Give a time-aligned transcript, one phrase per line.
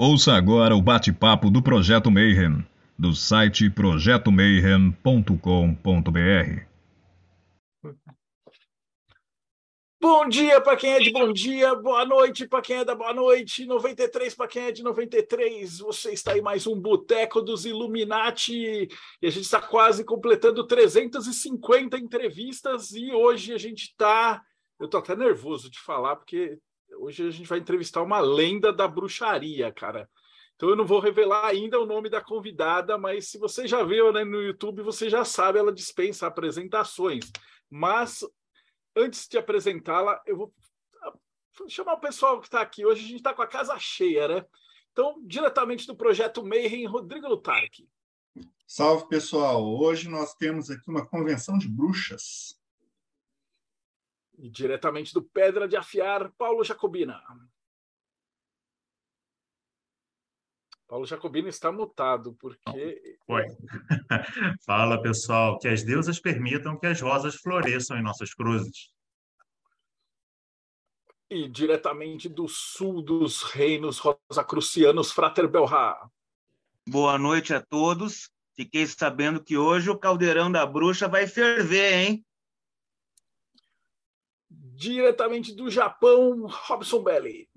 [0.00, 2.64] Ouça agora o bate-papo do Projeto Mayhem,
[2.96, 6.62] do site projetomayhem.com.br.
[10.00, 13.12] Bom dia para quem é de bom dia, boa noite para quem é da boa
[13.12, 15.80] noite, 93 para quem é de 93.
[15.80, 18.88] Você está aí mais um Boteco dos Illuminati
[19.20, 24.44] e a gente está quase completando 350 entrevistas e hoje a gente está.
[24.78, 26.56] Eu estou até nervoso de falar porque
[26.98, 30.08] hoje a gente vai entrevistar uma lenda da bruxaria, cara.
[30.56, 34.12] Então eu não vou revelar ainda o nome da convidada, mas se você já viu
[34.12, 37.30] né, no YouTube, você já sabe, ela dispensa apresentações.
[37.70, 38.24] Mas
[38.96, 40.54] antes de apresentá-la, eu vou
[41.68, 42.84] chamar o pessoal que está aqui.
[42.84, 44.46] Hoje a gente está com a casa cheia, né?
[44.92, 47.88] Então, diretamente do projeto Mayhem, Rodrigo Lutarque.
[48.66, 49.64] Salve, pessoal!
[49.64, 52.57] Hoje nós temos aqui uma convenção de bruxas.
[54.38, 57.20] E diretamente do Pedra de Afiar, Paulo Jacobina.
[60.86, 63.18] Paulo Jacobino está mutado, porque.
[63.26, 63.44] Foi.
[64.64, 68.90] Fala, pessoal, que as deusas permitam que as rosas floresçam em nossas cruzes.
[71.28, 76.10] E diretamente do sul dos reinos rosacrucianos, Frater Belra.
[76.88, 78.30] Boa noite a todos.
[78.54, 82.26] Fiquei sabendo que hoje o caldeirão da bruxa vai ferver, hein?
[84.78, 87.48] Diretamente do Japão, Robson Belli.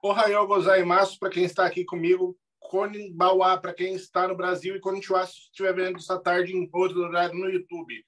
[0.00, 5.26] Ohayou gozaimasu para quem está aqui comigo, Konnibawa para quem está no Brasil e Konnichiwa
[5.26, 8.06] se estiver vendo essa tarde em outro lugar no YouTube.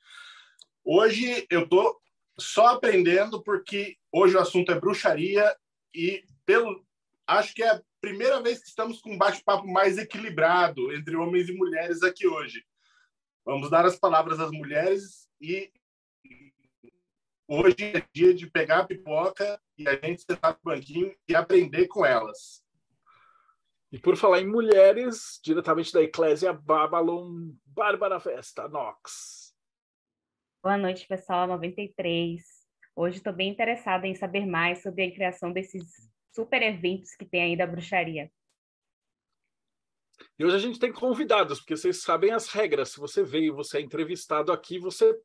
[0.85, 2.01] Hoje eu tô
[2.39, 5.53] só aprendendo porque hoje o assunto é bruxaria
[5.93, 6.87] e pelo
[7.27, 11.49] acho que é a primeira vez que estamos com um bate-papo mais equilibrado entre homens
[11.49, 12.65] e mulheres aqui hoje.
[13.45, 15.73] Vamos dar as palavras às mulheres e
[17.49, 21.87] Hoje é dia de pegar a pipoca e a gente sentar no banquinho e aprender
[21.87, 22.61] com elas.
[23.93, 29.55] E por falar em mulheres, diretamente da Eclésia Babylon, Bárbara Festa, Nox.
[30.61, 32.43] Boa noite, pessoal, 93.
[32.97, 35.85] Hoje estou bem interessada em saber mais sobre a criação desses
[36.35, 38.29] super eventos que tem aí da bruxaria.
[40.37, 42.91] E hoje a gente tem convidados, porque vocês sabem as regras.
[42.91, 45.17] Se você veio, você é entrevistado aqui, você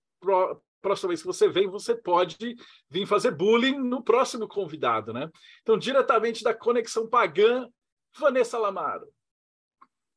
[0.81, 2.55] próxima vez que você vem, você pode
[2.89, 5.29] vir fazer bullying no próximo convidado, né?
[5.61, 7.67] Então, diretamente da Conexão Pagã,
[8.17, 9.07] Vanessa Lamaro.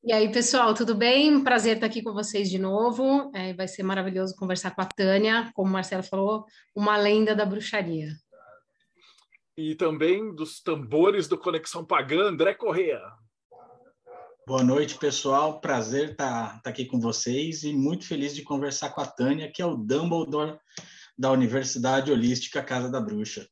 [0.07, 1.43] E aí, pessoal, tudo bem?
[1.43, 3.31] Prazer estar aqui com vocês de novo.
[3.35, 7.47] É, vai ser maravilhoso conversar com a Tânia, como o Marcelo falou, uma lenda da
[7.47, 8.09] bruxaria.
[9.57, 13.01] E também dos tambores do Conexão Pagã, André Correa.
[14.47, 15.59] Boa noite, pessoal.
[15.59, 19.51] Prazer estar tá, tá aqui com vocês e muito feliz de conversar com a Tânia,
[19.51, 20.59] que é o Dumbledore
[21.17, 23.49] da Universidade Holística Casa da Bruxa.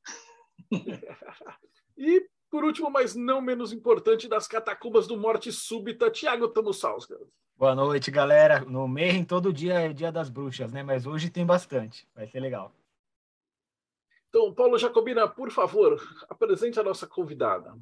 [1.96, 7.26] e, por último, mas não menos importante, das catacumbas do Morte Súbita, Tiago Tamussauskas.
[7.56, 8.60] Boa noite, galera.
[8.60, 10.82] No Mayhem, todo dia é dia das bruxas, né?
[10.82, 12.06] Mas hoje tem bastante.
[12.14, 12.70] Vai ser legal.
[14.28, 15.98] Então, Paulo Jacobina, por favor,
[16.28, 17.74] apresente a nossa convidada.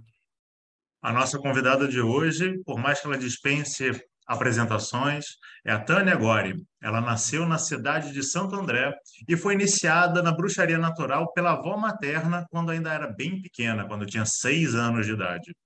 [1.02, 3.90] A nossa convidada de hoje, por mais que ela dispense
[4.26, 5.24] apresentações,
[5.64, 6.54] é a Tânia Gori.
[6.82, 8.92] Ela nasceu na cidade de Santo André
[9.26, 14.04] e foi iniciada na bruxaria natural pela avó materna quando ainda era bem pequena, quando
[14.04, 15.56] tinha seis anos de idade.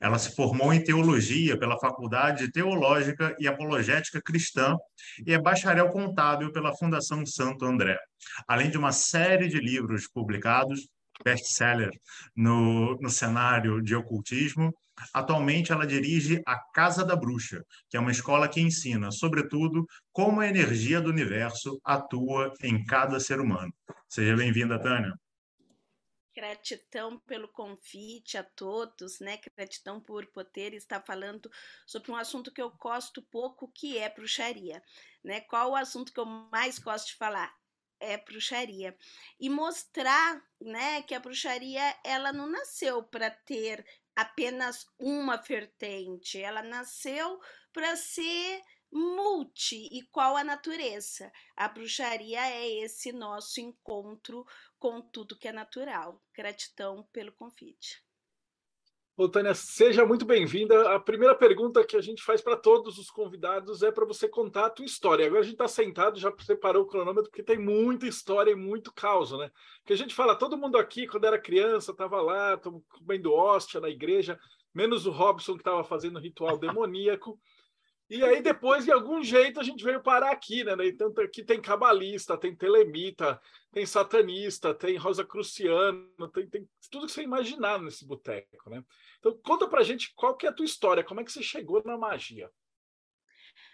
[0.00, 4.74] Ela se formou em teologia pela Faculdade Teológica e Apologética Cristã
[5.26, 7.98] e é bacharel contábil pela Fundação Santo André.
[8.48, 10.88] Além de uma série de livros publicados,
[11.28, 11.90] best-seller
[12.34, 14.74] no, no cenário de ocultismo.
[15.14, 20.40] Atualmente, ela dirige a Casa da Bruxa, que é uma escola que ensina, sobretudo, como
[20.40, 23.72] a energia do universo atua em cada ser humano.
[24.08, 25.12] Seja bem-vinda, Tânia.
[26.34, 29.38] Gratidão pelo convite a todos, né?
[29.56, 31.50] Gratidão por poder estar falando
[31.86, 34.80] sobre um assunto que eu gosto pouco, que é bruxaria,
[35.22, 35.40] né?
[35.42, 37.52] Qual o assunto que eu mais gosto de falar?
[38.00, 38.96] É bruxaria
[39.38, 46.62] e mostrar, né, que a bruxaria ela não nasceu para ter apenas uma vertente, ela
[46.62, 47.40] nasceu
[47.72, 51.30] para ser multi e qual a natureza.
[51.54, 54.44] A bruxaria é esse nosso encontro
[54.78, 56.22] com tudo que é natural.
[56.32, 58.02] Gratidão pelo convite.
[59.18, 60.94] Ô, Tânia, seja muito bem-vinda.
[60.94, 64.66] A primeira pergunta que a gente faz para todos os convidados é para você contar
[64.66, 65.26] a tua história.
[65.26, 68.94] Agora a gente está sentado, já separou o cronômetro, porque tem muita história e muito
[68.94, 69.50] caos, né?
[69.80, 72.60] Porque a gente fala, todo mundo aqui, quando era criança, estava lá,
[72.90, 74.38] comendo hóstia na igreja,
[74.72, 77.36] menos o Robson, que estava fazendo ritual demoníaco.
[78.10, 80.74] E aí depois, de algum jeito, a gente veio parar aqui, né?
[80.86, 83.38] Então aqui tem cabalista, tem telemita,
[83.70, 88.82] tem satanista, tem rosa cruciano, tem, tem tudo que você imaginar nesse boteco, né?
[89.18, 91.82] Então conta pra gente qual que é a tua história, como é que você chegou
[91.84, 92.50] na magia?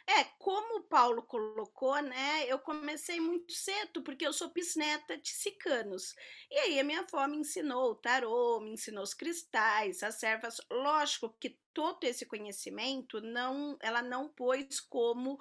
[0.07, 2.45] É, como o Paulo colocou, né?
[2.47, 6.15] Eu comecei muito cedo, porque eu sou bisneta de cicanos.
[6.51, 10.61] E aí a minha avó me ensinou o tarô, me ensinou os cristais, as servas.
[10.71, 15.41] Lógico que todo esse conhecimento não, ela não pôs como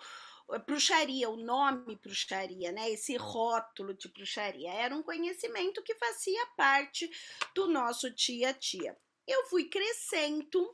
[0.51, 2.89] eh, bruxaria, o nome bruxaria, né?
[2.89, 4.71] Esse rótulo de bruxaria.
[4.71, 7.09] Era um conhecimento que fazia parte
[7.53, 8.97] do nosso dia a dia.
[9.27, 10.73] Eu fui crescendo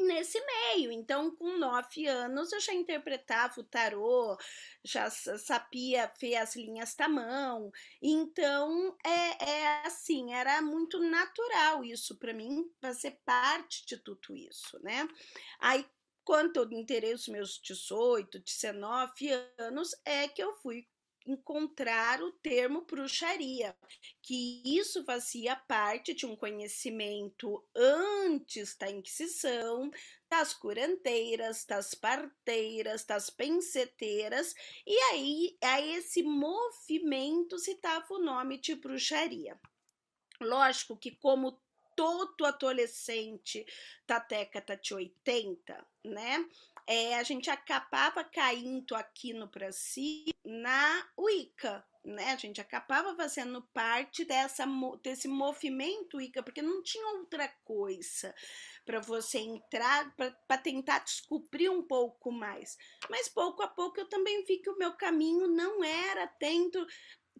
[0.00, 0.92] nesse meio.
[0.92, 4.36] Então, com nove anos, eu já interpretava o tarô,
[4.84, 7.70] já sabia ver as linhas da mão.
[8.02, 14.78] Então, é, é assim, era muito natural isso para mim, fazer parte de tudo isso,
[14.82, 15.08] né?
[15.60, 15.86] Aí,
[16.24, 20.86] quando eu inteirei os meus 18, 19 anos, é que eu fui
[21.30, 23.76] encontrar o termo bruxaria,
[24.22, 29.90] que isso fazia parte de um conhecimento antes da Inquisição,
[30.28, 34.54] das curanteiras, das parteiras, das penseteiras,
[34.86, 39.58] e aí a esse movimento se dava o nome de bruxaria.
[40.40, 41.60] Lógico que como
[41.98, 43.66] todo adolescente
[44.06, 46.48] da década de 80, né?
[46.88, 52.32] É, a gente acabava caindo aqui no Brasil na Wicca, né?
[52.32, 54.64] A gente acabava fazendo parte dessa,
[55.02, 58.34] desse movimento Wicca, porque não tinha outra coisa
[58.86, 62.78] para você entrar, para tentar descobrir um pouco mais.
[63.10, 66.86] Mas pouco a pouco eu também vi que o meu caminho não era dentro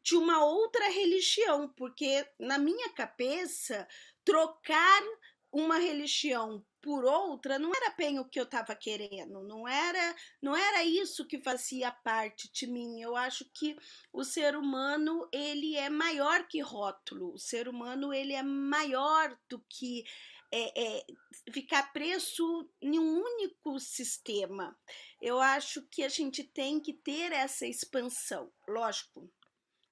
[0.03, 3.89] de uma outra religião, porque na minha cabeça,
[4.23, 5.03] trocar
[5.51, 10.57] uma religião por outra não era bem o que eu estava querendo, não era, não
[10.57, 13.01] era isso que fazia parte de mim.
[13.01, 13.77] Eu acho que
[14.13, 19.59] o ser humano ele é maior que rótulo, o ser humano ele é maior do
[19.69, 20.05] que
[20.51, 21.07] é, é,
[21.53, 24.79] ficar preso em um único sistema.
[25.21, 29.31] Eu acho que a gente tem que ter essa expansão, lógico.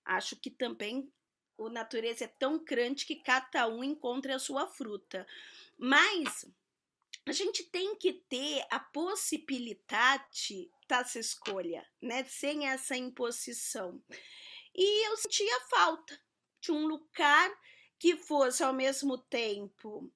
[0.04, 1.12] Acho que também
[1.58, 5.26] a natureza é tão grande que cada um encontra a sua fruta.
[5.76, 6.46] Mas
[7.26, 12.24] a gente tem que ter a possibilidade dessa escolha, né?
[12.24, 14.00] Sem essa imposição.
[14.72, 16.18] E eu sentia falta
[16.60, 17.50] de um lugar
[17.98, 20.08] que fosse ao mesmo tempo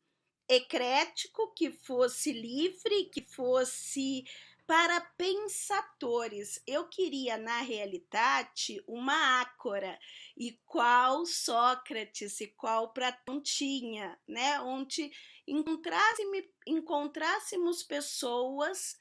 [0.48, 4.24] ecrético, que fosse livre, que fosse
[4.70, 6.62] para pensadores.
[6.64, 9.98] Eu queria, na realidade, uma ácora,
[10.36, 14.60] e qual Sócrates e qual Platão tinha, né?
[14.60, 15.10] Onde
[16.66, 18.96] encontrássemos pessoas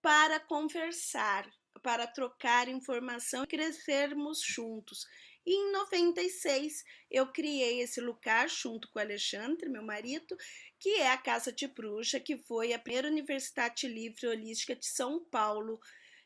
[0.00, 1.50] para conversar,
[1.82, 5.06] para trocar informação e crescermos juntos.
[5.46, 10.36] E em 96 eu criei esse lugar junto com o Alexandre, meu marido,
[10.78, 15.24] que é a Casa de Bruxa, que foi a primeira universidade livre holística de São
[15.24, 15.80] Paulo,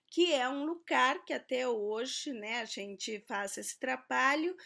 [0.09, 4.57] que é um lugar que até hoje, né, a gente faz esse trabalho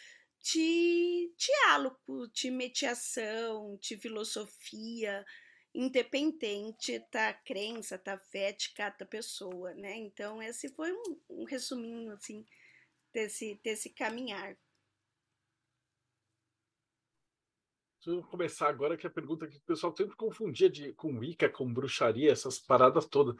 [0.41, 5.25] de diálogo, de mediação, de filosofia,
[5.73, 9.95] independente da crença, da fé de cada pessoa, né?
[9.97, 12.45] Então, esse foi um, um resuminho, assim,
[13.13, 14.57] desse, desse caminhar.
[18.05, 21.71] Eu começar agora que a pergunta que o pessoal sempre confundia de, com Wicca, com
[21.71, 23.35] bruxaria, essas paradas todas.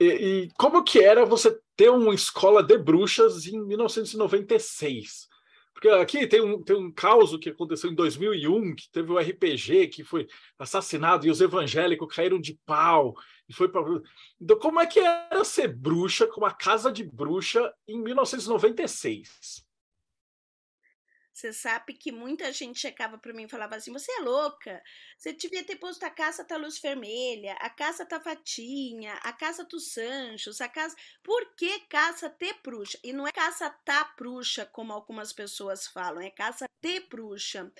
[0.00, 5.28] E, e, como que era você ter uma escola de bruxas em 1996?
[5.72, 9.18] Porque aqui tem um, tem um caos que aconteceu em 2001, que teve o um
[9.18, 10.26] RPG que foi
[10.58, 13.14] assassinado e os evangélicos caíram de pau.
[13.48, 13.82] E foi pra...
[14.40, 19.64] Então, como é que era ser bruxa, com uma casa de bruxa, em 1996?
[21.40, 24.82] Você sabe que muita gente chegava para mim e falava assim: você é louca,
[25.16, 29.64] você devia ter posto a casa da luz vermelha, a casa da fatinha, a casa
[29.64, 30.94] dos Sanchos, a casa.
[31.22, 32.98] Por que casa T bruxa?
[33.02, 37.72] E não é casa tá bruxa, como algumas pessoas falam, é casa T bruxa.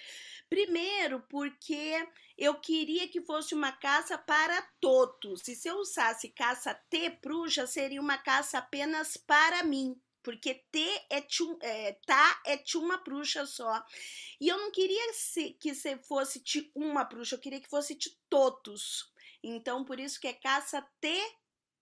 [0.49, 5.47] Primeiro, porque eu queria que fosse uma casa para todos.
[5.47, 11.07] E se eu usasse casa T bruxa, seria uma casa apenas para mim porque T
[11.11, 13.83] é, tchum, é tá é de uma bruxa só.
[14.41, 17.95] E eu não queria se, que se fosse de uma bruxa, eu queria que fosse
[17.95, 19.11] de todos.
[19.43, 21.09] Então, por isso que é caça T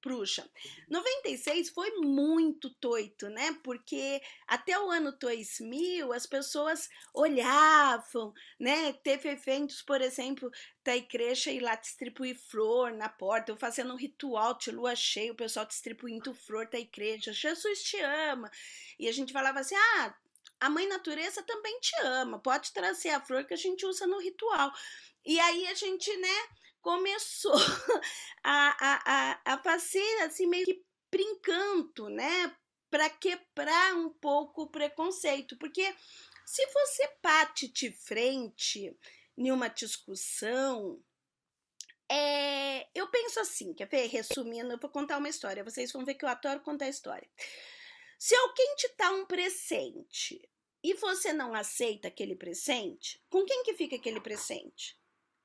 [0.03, 0.49] bruxa.
[0.89, 3.57] 96 foi muito toito, né?
[3.63, 8.93] Porque até o ano 2000 as pessoas olhavam, né?
[8.93, 10.51] Teve eventos, por exemplo,
[10.85, 15.33] da igreja ir lá distribuir flor na porta, eu fazendo um ritual de lua cheia,
[15.33, 17.33] o pessoal distribuindo flor da igreja.
[17.33, 18.51] Jesus te ama.
[18.99, 20.15] E a gente falava assim: "Ah,
[20.61, 22.39] a mãe natureza também te ama.
[22.39, 24.73] Pode trazer a flor que a gente usa no ritual".
[25.25, 26.49] E aí a gente, né,
[26.89, 27.53] começou
[28.43, 32.57] a, a, a, a fazer assim meio que brincando, né?
[32.91, 35.95] Para quebrar um pouco o preconceito, porque
[36.47, 38.97] se você bate de frente
[39.37, 40.99] em uma discussão,
[42.11, 44.07] é, eu penso assim, quer ver?
[44.07, 45.63] Resumindo, eu vou contar uma história.
[45.63, 47.29] Vocês vão ver que eu adoro contar história.
[48.19, 50.41] Se alguém te dá um presente
[50.83, 54.98] e você não aceita aquele presente, com quem que fica aquele presente?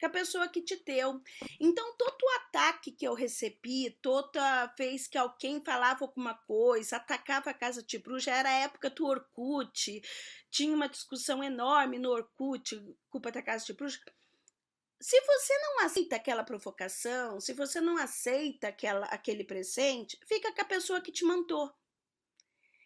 [0.03, 1.21] Com a pessoa que te deu.
[1.57, 7.51] Então, todo o ataque que eu recebi, toda vez que alguém falava alguma coisa, atacava
[7.51, 10.01] a casa de bruxa, era a época do Orkut,
[10.51, 12.77] tinha uma discussão enorme no Orkut,
[13.09, 14.01] culpa da casa de bruxa.
[14.99, 20.61] Se você não aceita aquela provocação, se você não aceita aquela, aquele presente, fica com
[20.63, 21.73] a pessoa que te mandou.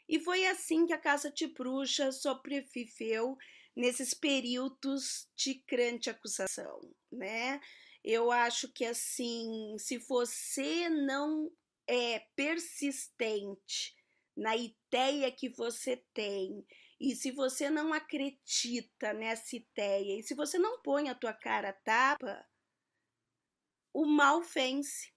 [0.08, 3.36] E foi assim que a Casa de Bruxa sobreviveu
[3.78, 7.60] nesses períodos de grande acusação, né?
[8.04, 11.52] Eu acho que assim, se você não
[11.88, 13.96] é persistente
[14.36, 16.66] na ideia que você tem,
[17.00, 21.74] e se você não acredita nessa ideia, e se você não põe a tua cara
[21.74, 22.46] tapa,
[23.94, 25.12] o mal vence.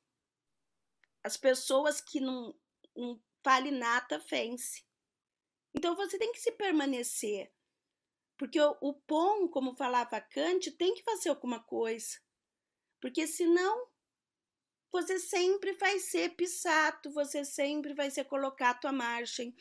[1.23, 2.55] As pessoas que não,
[2.97, 4.83] não fale nata vence.
[5.75, 7.53] Então você tem que se permanecer.
[8.41, 12.19] Porque o, o pão, como falava Kant, tem que fazer alguma coisa.
[12.99, 13.87] Porque senão
[14.91, 19.55] você sempre vai ser pisado, você sempre vai ser colocado à margem.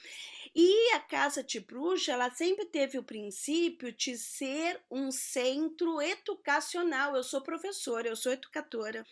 [0.55, 7.17] E a Casa de Bruxa, ela sempre teve o princípio de ser um centro educacional.
[7.17, 9.05] Eu sou professora, eu sou educadora.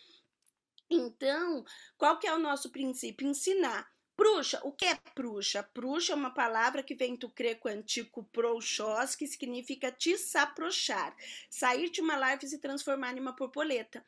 [0.89, 1.65] Então,
[1.97, 3.27] qual que é o nosso princípio?
[3.27, 3.85] Ensinar.
[4.17, 5.69] Bruxa, o que é bruxa?
[5.75, 11.15] Bruxa é uma palavra que vem do greco antigo prouxos, que significa desaprochar,
[11.51, 14.03] sair de uma larva e se transformar em uma borboleta.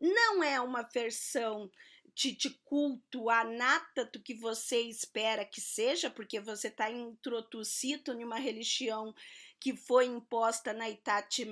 [0.00, 1.68] Não é uma versão
[2.14, 8.12] de, de culto a nata do que você espera que seja, porque você está introduzido
[8.12, 9.12] em uma religião
[9.58, 11.48] que foi imposta na Idade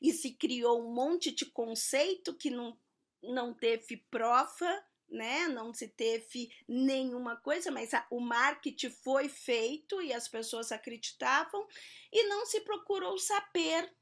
[0.00, 2.78] e se criou um monte de conceito que não,
[3.22, 5.46] não teve prova né?
[5.48, 11.66] Não se teve nenhuma coisa, mas a, o marketing foi feito e as pessoas acreditavam
[12.12, 13.94] e não se procurou saber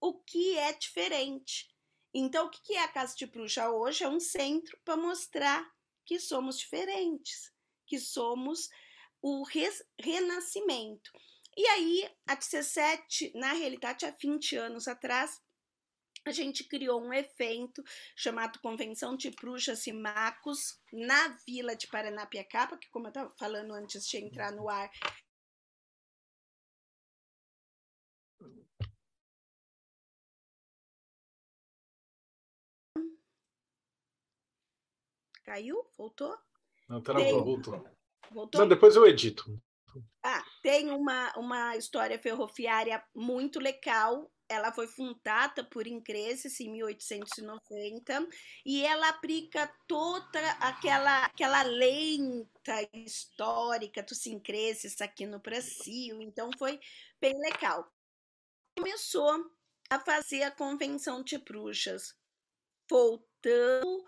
[0.00, 1.70] o que é diferente.
[2.14, 4.04] Então, o que é a Casa de Bruxa hoje?
[4.04, 5.70] É um centro para mostrar
[6.04, 7.52] que somos diferentes,
[7.86, 8.68] que somos
[9.20, 11.10] o res, renascimento.
[11.56, 15.40] E aí, a 17, na realidade, há 20 anos atrás,
[16.30, 17.82] a gente criou um evento
[18.14, 23.72] chamado Convenção de Bruxas e Macos na Vila de Paranapiacaba, que como eu estava falando
[23.72, 24.90] antes de entrar no ar,
[35.44, 35.84] Caiu?
[35.98, 36.34] Voltou?
[36.88, 37.14] Não, tem...
[37.30, 37.84] voltou.
[38.30, 38.60] Voltou?
[38.60, 39.60] Não, depois eu edito.
[40.22, 48.26] Ah, tem uma, uma história ferroviária muito legal ela foi fundada por Increses em 1890
[48.64, 56.20] e ela aplica toda aquela, aquela lenta histórica dos Increses aqui no Brasil.
[56.20, 56.78] Então foi
[57.20, 57.90] bem legal.
[58.76, 59.50] Começou
[59.90, 62.14] a fazer a convenção de bruxas,
[62.88, 64.04] voltando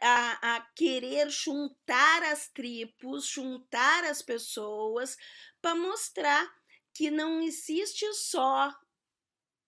[0.00, 5.16] a, a, querer juntar as tribos, juntar as pessoas,
[5.60, 6.46] para mostrar
[6.92, 8.72] que não existe só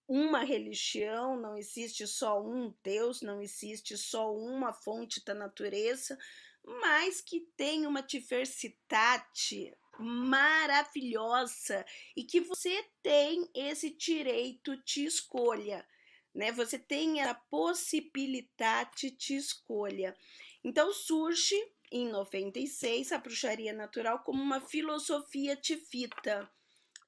[0.08, 6.18] uma religião, não existe só um Deus, não existe só uma fonte da natureza,
[6.64, 11.84] mas que tem uma diversidade maravilhosa
[12.16, 15.86] e que você tem esse direito de escolha,
[16.34, 16.52] né?
[16.52, 20.16] Você tem a possibilidade de escolha.
[20.64, 21.54] Então surge
[21.90, 26.50] em 96 a bruxaria natural como uma filosofia de vida,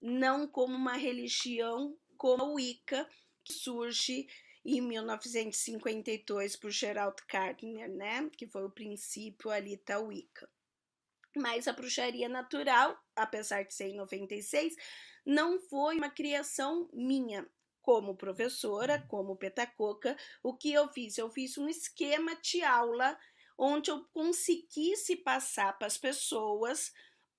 [0.02, 3.08] não como uma religião como a Wicca,
[3.42, 4.28] que surge
[4.62, 8.28] em 1952 por Gerald Gardner, né?
[8.36, 10.46] Que foi o princípio ali da Wicca.
[11.34, 14.76] Mas a bruxaria natural, apesar de ser em 96,
[15.24, 17.48] não foi uma criação minha.
[17.80, 21.16] Como professora, como petacoca, o que eu fiz?
[21.16, 23.18] Eu fiz um esquema de aula
[23.56, 26.92] onde eu conseguisse passar para as pessoas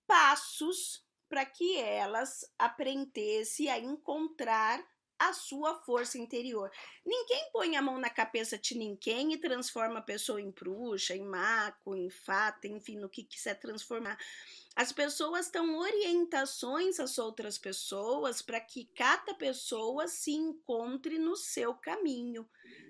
[0.07, 4.85] passos para que elas aprendessem a encontrar
[5.17, 6.69] a sua força interior.
[7.05, 11.23] Ninguém põe a mão na cabeça de ninguém e transforma a pessoa em bruxa, em
[11.23, 14.17] maco, em fata, enfim, no que quiser transformar.
[14.75, 21.73] As pessoas dão orientações às outras pessoas para que cada pessoa se encontre no seu
[21.75, 22.45] caminho,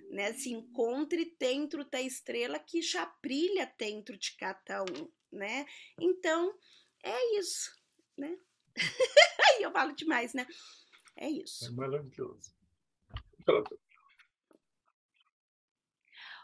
[0.09, 0.33] né?
[0.33, 5.67] Se encontre dentro da estrela que já brilha dentro de cada um, né?
[5.99, 6.57] Então,
[7.03, 7.80] é isso,
[8.17, 8.37] né?
[9.49, 10.45] Aí eu falo demais, né?
[11.15, 11.65] É isso.
[11.65, 12.53] É maravilhoso.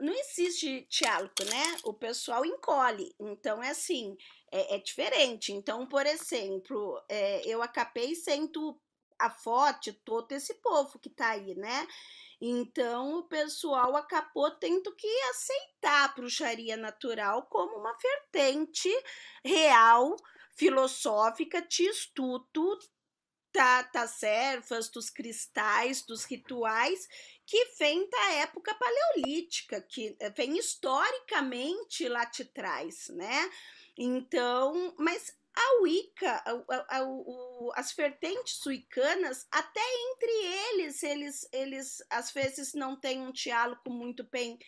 [0.00, 1.78] Não existe diálogo, né?
[1.84, 3.14] O pessoal encolhe.
[3.20, 4.16] Então, é assim,
[4.52, 5.52] é, é diferente.
[5.52, 8.78] Então, por exemplo, é, eu acabei sendo
[9.18, 11.88] a foto todo esse povo que tá aí, né?
[12.40, 18.90] Então, o pessoal acabou tendo que aceitar a bruxaria natural como uma vertente
[19.44, 20.16] real
[20.56, 22.78] filosófica de estudo
[23.52, 27.06] da, das servas, dos cristais, dos rituais,
[27.46, 33.50] que vem da época paleolítica, que eh, vem historicamente lá de trás, né?
[33.96, 37.06] Então, mas a Wicca, a, a, a,
[37.74, 44.24] as vertentes wiccanas, até entre eles, eles, eles às vezes não têm um diálogo muito
[44.24, 44.58] bem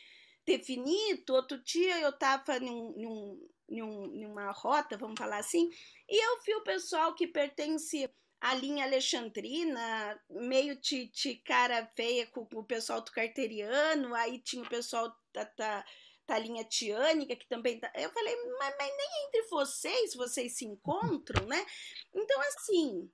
[0.46, 1.34] definido.
[1.34, 5.70] Outro dia eu estava num, num, num, numa rota, vamos falar assim,
[6.08, 8.10] e eu vi o pessoal que pertence
[8.40, 14.62] à linha alexandrina, meio de, de cara feia com, o pessoal do carteriano, aí tinha
[14.62, 15.84] o pessoal da, da,
[16.26, 20.64] da linha tiânica, que também tá, Eu falei, mas, mas nem entre vocês vocês se
[20.64, 21.66] encontram, né?
[22.14, 23.10] Então, assim,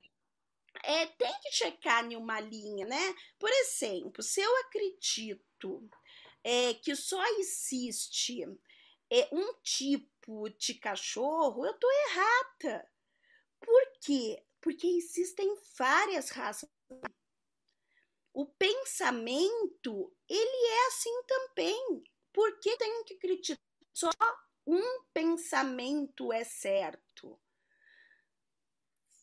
[0.85, 3.15] é, tem que checar em uma linha, né?
[3.39, 5.89] Por exemplo, se eu acredito
[6.45, 8.45] é, que só existe
[9.11, 12.89] é, um tipo de cachorro, eu tô errada.
[13.61, 14.43] Por quê?
[14.61, 16.69] Porque existem várias raças.
[18.33, 22.05] O pensamento, ele é assim também.
[22.33, 23.61] Por que tenho que acreditar
[23.93, 24.11] só
[24.67, 27.41] um pensamento é certo?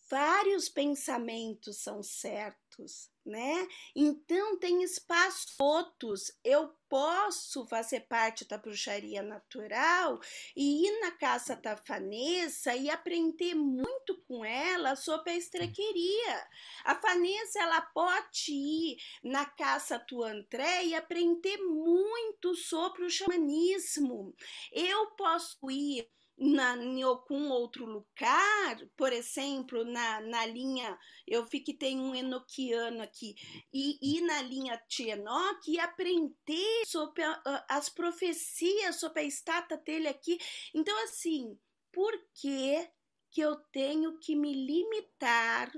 [0.10, 3.68] Vários pensamentos são certos né?
[3.96, 6.32] Então tem espaços outros.
[6.44, 10.20] Eu posso fazer parte da bruxaria natural
[10.56, 16.48] e ir na casa da Vanessa e aprender muito com ela sobre a estrequeria.
[16.86, 24.34] A Vanessa ela pode ir na casa do André e aprender muito sobre o xamanismo.
[24.72, 31.62] Eu posso ir na, em algum outro lugar, por exemplo, na, na linha, eu vi
[31.62, 33.36] que tem um enoquiano aqui,
[33.74, 40.08] e ir na linha Enoque e aprender sobre a, as profecias sobre a estátua dele
[40.08, 40.38] aqui.
[40.74, 41.58] Então, assim,
[41.92, 42.88] por que,
[43.32, 45.72] que eu tenho que me limitar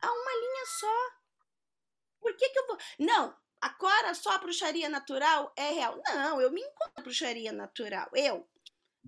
[0.00, 1.10] a uma linha só?
[2.20, 2.78] Por que, que eu vou.
[2.98, 5.98] Não, Agora só a bruxaria natural é real.
[6.06, 8.10] Não, eu me encontro bruxaria natural.
[8.12, 8.46] Eu.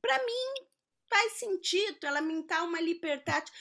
[0.00, 0.66] Para mim,
[1.10, 3.52] faz sentido ela me dar uma liberdade.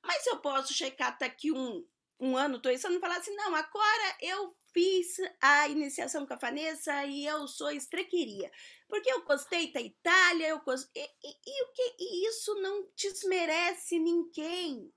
[0.00, 1.84] Mas eu posso checar daqui um,
[2.20, 6.38] um ano, dois anos, e falar assim: não, agora eu fiz a iniciação com a
[6.38, 8.48] Vanessa e eu sou estrequeria.
[8.88, 11.02] Porque eu gostei da Itália, eu gostei.
[11.02, 14.88] E, e, e, o que, e isso não desmerece ninguém.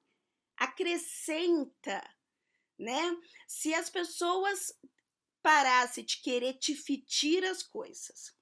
[0.55, 2.07] Acrescenta,
[2.77, 3.17] né?
[3.47, 4.71] Se as pessoas
[5.41, 8.35] parasse de querer dividir as coisas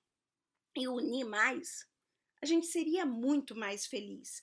[0.76, 1.88] e unir mais,
[2.42, 4.42] a gente seria muito mais feliz,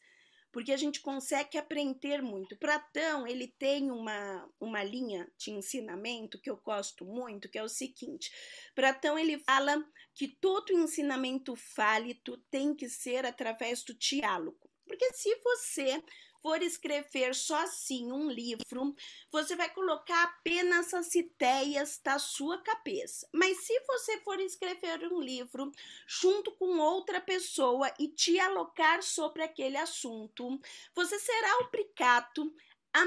[0.50, 2.58] porque a gente consegue aprender muito.
[2.58, 7.68] Platão, ele tem uma, uma linha de ensinamento que eu gosto muito, que é o
[7.68, 8.30] seguinte.
[8.74, 9.82] Platão, ele fala
[10.14, 14.70] que todo ensinamento válido tem que ser através do diálogo.
[14.86, 16.02] Porque se você
[16.42, 18.94] for escrever só assim um livro,
[19.31, 23.28] você vai colocar apenas as ideias da sua cabeça.
[23.33, 25.70] Mas se você for escrever um livro
[26.07, 30.61] junto com outra pessoa e dialogar sobre aquele assunto,
[30.94, 32.52] você será obrigado
[32.92, 33.02] a,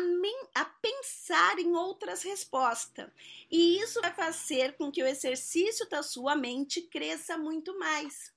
[0.56, 3.12] a, pensar em outras respostas.
[3.52, 8.34] E isso vai fazer com que o exercício da sua mente cresça muito mais.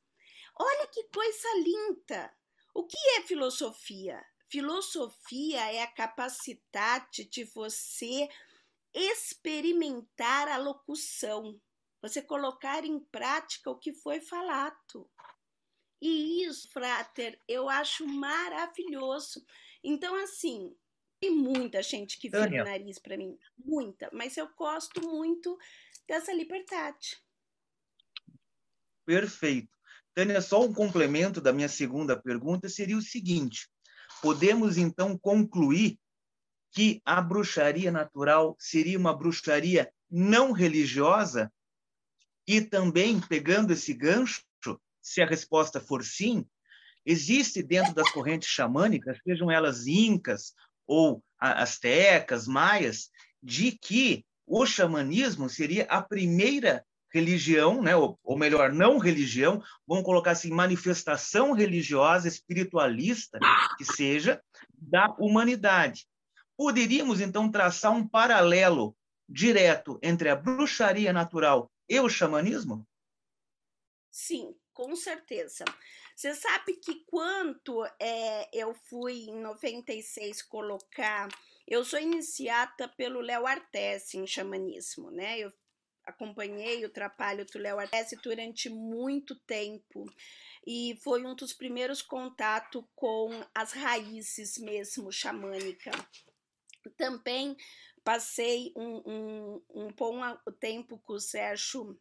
[0.55, 2.35] Olha que coisa linda!
[2.75, 4.25] O que é filosofia?
[4.51, 8.29] Filosofia é a capacidade de você
[8.95, 11.61] experimentar a locução,
[12.01, 15.11] você colocar em prática o que foi falado.
[16.01, 19.45] E isso, Frater, eu acho maravilhoso.
[19.83, 20.75] Então, assim,
[21.21, 25.59] tem muita gente que vira o nariz para mim, muita, mas eu gosto muito
[26.07, 27.21] dessa liberdade.
[29.05, 29.77] Perfeito.
[30.15, 33.69] Tânia, só um complemento da minha segunda pergunta seria o seguinte:
[34.23, 35.99] Podemos então concluir
[36.73, 41.53] que a bruxaria natural seria uma bruxaria não religiosa?
[42.47, 44.43] E também, pegando esse gancho,
[45.01, 46.47] se a resposta for sim,
[47.05, 50.55] existe dentro das correntes xamânicas, sejam elas incas
[50.87, 53.11] ou astecas, maias,
[53.43, 60.05] de que o xamanismo seria a primeira religião, né, ou, ou, melhor, não religião, vamos
[60.05, 63.39] colocar assim, manifestação religiosa, espiritualista,
[63.77, 64.43] que seja,
[64.73, 66.07] da humanidade.
[66.57, 68.97] Poderíamos, então, traçar um paralelo
[69.29, 72.87] direto entre a bruxaria natural e o xamanismo?
[74.11, 75.65] Sim, com certeza.
[76.17, 81.29] Você sabe que quando é, eu fui em 96 colocar,
[81.67, 85.39] eu sou iniciada pelo Léo Artes em xamanismo, né?
[85.39, 85.53] Eu
[86.09, 90.05] acompanhei o trabalho do Léo Artes durante muito tempo
[90.67, 95.91] e foi um dos primeiros contatos com as raízes mesmo xamânica.
[96.97, 97.57] Também
[98.03, 100.21] passei um, um, um bom
[100.59, 101.99] tempo com o Sérgio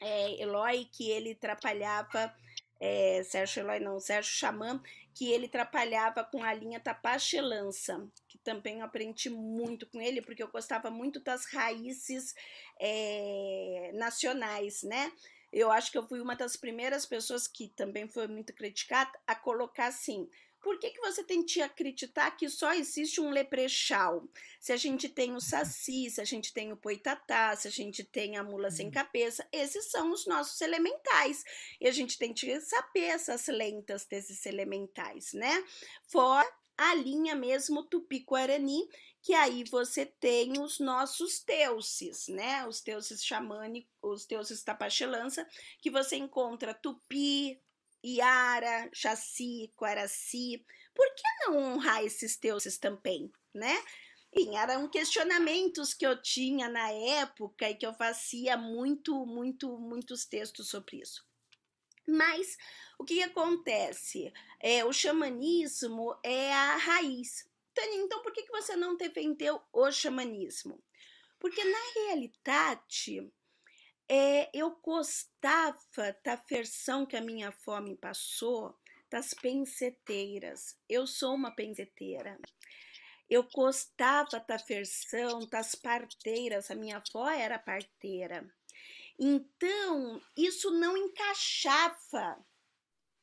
[0.00, 2.34] é, Eloy, que ele trabalhava,
[2.84, 4.82] é, Sérgio Eloy não, Sérgio Xamã,
[5.14, 10.48] que ele trabalhava com a linha Tapachelança, que também aprendi muito com ele, porque eu
[10.48, 12.34] gostava muito das raízes
[12.80, 15.12] é, nacionais, né?
[15.52, 19.34] Eu acho que eu fui uma das primeiras pessoas que também foi muito criticada a
[19.36, 20.28] colocar assim.
[20.62, 24.28] Por que, que você tem que acreditar que só existe um leprechal?
[24.60, 28.04] Se a gente tem o saci, se a gente tem o poitatá, se a gente
[28.04, 28.92] tem a mula sem uhum.
[28.92, 31.44] cabeça, esses são os nossos elementais.
[31.80, 35.64] E a gente tem que saber essas lentas desses elementais, né?
[36.06, 38.88] Fora a linha mesmo tupi-guarani,
[39.20, 42.66] que aí você tem os nossos deuses, né?
[42.66, 45.46] Os deuses xamânicos, os deuses tapachelança,
[45.80, 47.60] que você encontra tupi,
[48.04, 50.64] Iara, Jaci, Quaraci.
[50.94, 53.82] Por que não honrar esses deuses também, né?
[54.34, 60.24] E eram questionamentos que eu tinha na época e que eu fazia muito, muito, muitos
[60.24, 61.24] textos sobre isso.
[62.08, 62.56] Mas
[62.98, 64.32] o que acontece?
[64.58, 67.48] É, o xamanismo é a raiz.
[67.74, 70.82] Tânia, então por que você não defendeu o xamanismo?
[71.38, 73.32] Porque na realidade
[74.14, 75.78] é, eu gostava
[76.22, 78.78] da versão que a minha avó me passou
[79.10, 80.76] das penseteiras.
[80.86, 82.38] Eu sou uma penseteira.
[83.30, 86.70] Eu gostava da versão das parteiras.
[86.70, 88.46] A minha avó era parteira.
[89.18, 92.44] Então, isso não encaixava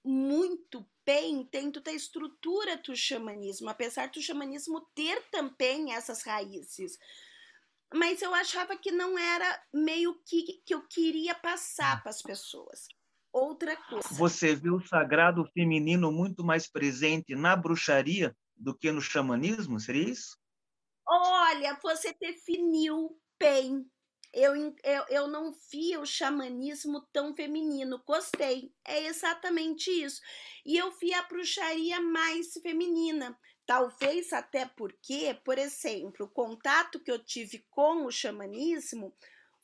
[0.04, 6.98] muito bem dentro da estrutura do xamanismo, apesar do xamanismo ter também essas raízes.
[7.94, 12.88] Mas eu achava que não era meio que, que eu queria passar para as pessoas.
[13.32, 14.08] Outra coisa.
[14.12, 19.80] Você viu o sagrado feminino muito mais presente na bruxaria do que no xamanismo?
[19.80, 20.38] Seria isso?
[21.08, 23.90] Olha, você definiu bem
[24.34, 28.02] eu, eu, eu não via o xamanismo tão feminino.
[28.06, 28.72] Gostei.
[28.86, 30.22] É exatamente isso.
[30.66, 33.38] E eu vi a bruxaria mais feminina.
[33.70, 39.16] Talvez até porque, por exemplo, o contato que eu tive com o xamanismo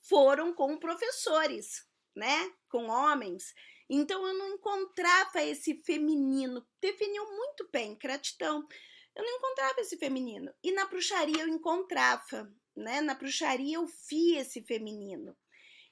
[0.07, 1.83] foram com professores,
[2.15, 2.53] né?
[2.69, 3.55] Com homens.
[3.89, 6.63] Então eu não encontrava esse feminino.
[6.79, 8.67] Definiu muito bem, gratidão.
[9.15, 10.53] Eu não encontrava esse feminino.
[10.63, 13.01] E na bruxaria eu encontrava né?
[13.01, 15.35] Na bruxaria eu vi esse feminino.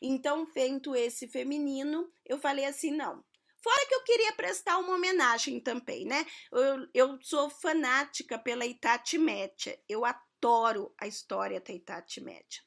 [0.01, 3.23] Então, vendo esse feminino, eu falei assim, não.
[3.63, 6.25] Fora que eu queria prestar uma homenagem também, né?
[6.51, 9.79] Eu, eu sou fanática pela Itati Média.
[9.87, 12.61] Eu adoro a história da Itati Média.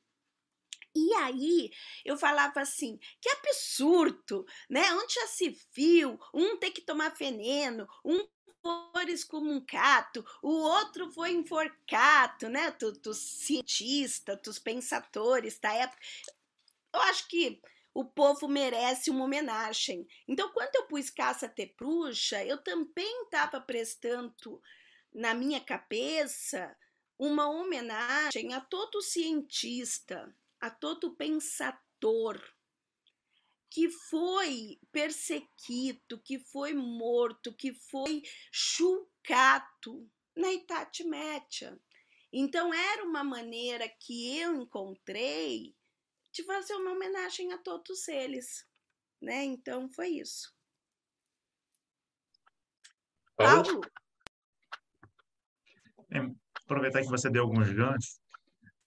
[0.95, 1.71] E aí
[2.07, 4.91] eu falava assim, que absurdo, né?
[4.95, 8.27] Onde já se viu um ter que tomar veneno, um
[8.63, 12.71] for excomuncato, o outro foi enforcado, né?
[12.73, 16.03] Tu, tu cientista, tu pensadores da época.
[16.93, 17.61] Eu acho que
[17.97, 20.07] o povo merece uma homenagem.
[20.29, 24.61] Então, quando eu pus Caça Ter Bruxa, eu também estava prestando
[25.15, 26.77] na minha cabeça
[27.19, 30.31] uma homenagem a todo cientista,
[30.61, 32.39] a todo pensador
[33.71, 40.07] que foi perseguido, que foi morto, que foi chulcado
[40.37, 41.81] na Idade Média.
[42.31, 45.75] Então, era uma maneira que eu encontrei
[46.37, 48.67] de fazer uma homenagem a todos eles.
[49.21, 49.43] Né?
[49.45, 50.55] Então, foi isso.
[53.35, 53.81] Paulo?
[56.13, 56.19] É,
[56.63, 58.21] aproveitar que você deu alguns ganchos.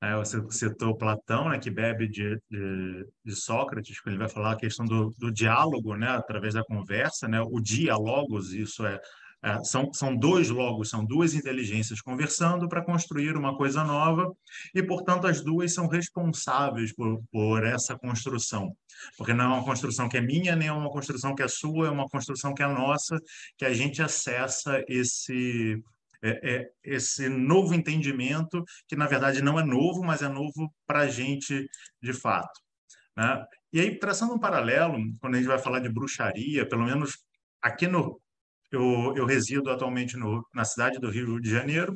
[0.01, 4.53] É, você citou Platão, né, que bebe de, de, de, Sócrates, que ele vai falar
[4.53, 8.97] a questão do, do diálogo, né, através da conversa, né, o diálogos, isso é,
[9.43, 14.31] é, são, são dois logos, são duas inteligências conversando para construir uma coisa nova,
[14.73, 18.75] e, portanto, as duas são responsáveis por, por essa construção,
[19.17, 21.87] porque não é uma construção que é minha, nem é uma construção que é sua,
[21.87, 23.17] é uma construção que é nossa,
[23.57, 25.81] que a gente acessa esse
[26.21, 30.99] é, é esse novo entendimento, que na verdade não é novo, mas é novo para
[30.99, 31.69] a gente
[32.01, 32.59] de fato.
[33.15, 33.45] Né?
[33.73, 37.17] E aí, traçando um paralelo, quando a gente vai falar de bruxaria, pelo menos
[37.61, 38.19] aqui no.
[38.71, 41.95] Eu, eu resido atualmente no, na cidade do Rio de Janeiro,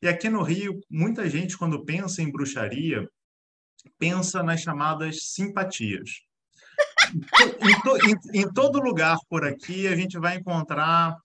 [0.00, 3.08] e aqui no Rio, muita gente, quando pensa em bruxaria,
[3.98, 6.10] pensa nas chamadas simpatias.
[7.60, 11.16] Em, to, em, em, todo lugar por aqui a gente vai encontrar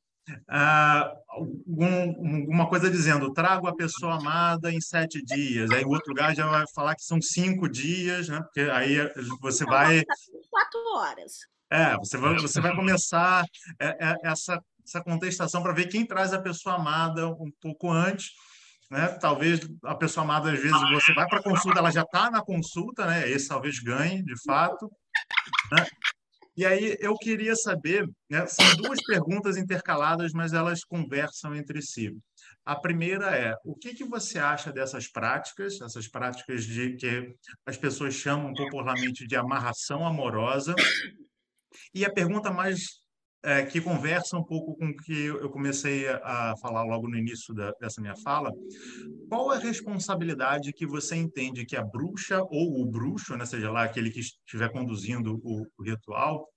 [0.48, 5.72] ah, algum, alguma coisa dizendo trago a pessoa amada em sete dias.
[5.72, 8.42] Aí o outro lugar já vai falar que são cinco dias, né?
[8.42, 8.98] Porque aí
[9.42, 10.04] você vai.
[10.50, 11.34] Quatro horas.
[11.72, 13.46] É, você vai, você vai começar
[13.80, 18.32] é, é, essa, essa contestação para ver quem traz a pessoa amada um pouco antes.
[18.89, 19.08] Né?
[19.21, 22.41] Talvez a pessoa amada, às vezes, você vai para a consulta, ela já está na
[22.41, 23.30] consulta, né?
[23.30, 24.89] Esse talvez ganhe, de fato.
[25.71, 25.86] Né?
[26.58, 32.17] E aí eu queria saber, né, são duas perguntas intercaladas, mas elas conversam entre si.
[32.65, 37.34] A primeira é: o que, que você acha dessas práticas, essas práticas de que
[37.65, 40.75] as pessoas chamam popularmente de amarração amorosa?
[41.93, 42.99] E a pergunta mais
[43.43, 47.54] é, que conversa um pouco com o que eu comecei a falar logo no início
[47.54, 48.52] da, dessa minha fala.
[49.30, 53.71] Qual é a responsabilidade que você entende que a bruxa ou o bruxo, né, seja
[53.71, 56.47] lá aquele que estiver conduzindo o, o ritual,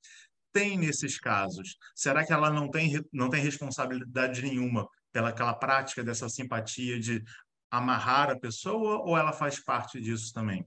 [0.52, 1.76] tem nesses casos?
[1.94, 7.22] Será que ela não tem, não tem responsabilidade nenhuma pela aquela prática dessa simpatia de
[7.70, 10.66] amarrar a pessoa ou ela faz parte disso também?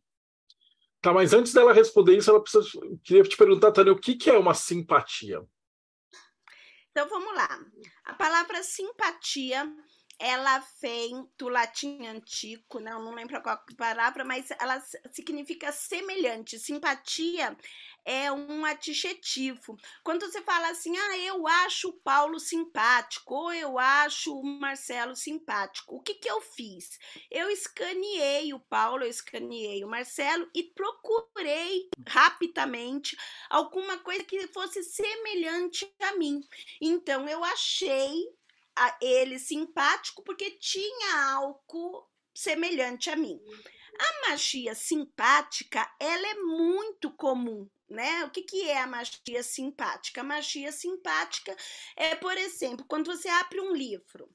[1.01, 2.67] Tá, mas antes dela responder isso, ela precisa,
[3.03, 5.39] queria te perguntar, Tânia, o que, que é uma simpatia?
[6.95, 7.59] Então vamos lá.
[8.05, 9.69] A palavra simpatia
[10.17, 14.81] ela vem do latim antigo, não, não lembro qual palavra, mas ela
[15.11, 16.57] significa semelhante.
[16.57, 17.57] Simpatia
[18.05, 19.75] é um adjetivo.
[20.03, 25.15] Quando você fala assim, ah, eu acho o Paulo simpático, ou eu acho o Marcelo
[25.15, 26.99] simpático, o que, que eu fiz?
[27.31, 33.17] Eu escaneei o Paulo, eu escaneei o Marcelo e procurei rapidamente
[33.49, 36.41] alguma coisa que fosse semelhante a mim.
[36.79, 38.23] Então, eu achei
[39.01, 43.39] ele simpático porque tinha algo semelhante a mim.
[43.97, 48.25] A magia simpática, ela é muito comum, né?
[48.25, 50.21] O que, que é a magia simpática?
[50.21, 51.55] A magia simpática
[51.95, 54.29] é, por exemplo, quando você abre um livro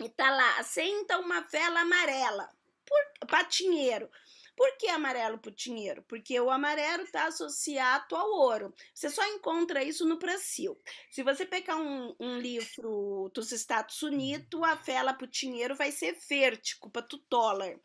[0.00, 2.48] e tá lá, acenda uma vela amarela,
[2.84, 4.10] por patinheiro.
[4.56, 6.02] Por que amarelo putinheiro?
[6.08, 8.74] Porque o amarelo está associado ao ouro.
[8.94, 10.80] Você só encontra isso no Brasil.
[11.10, 16.76] Se você pegar um, um livro dos Estados Unidos, a vela putinheiro vai ser verde,
[16.76, 17.78] culpa do dólar.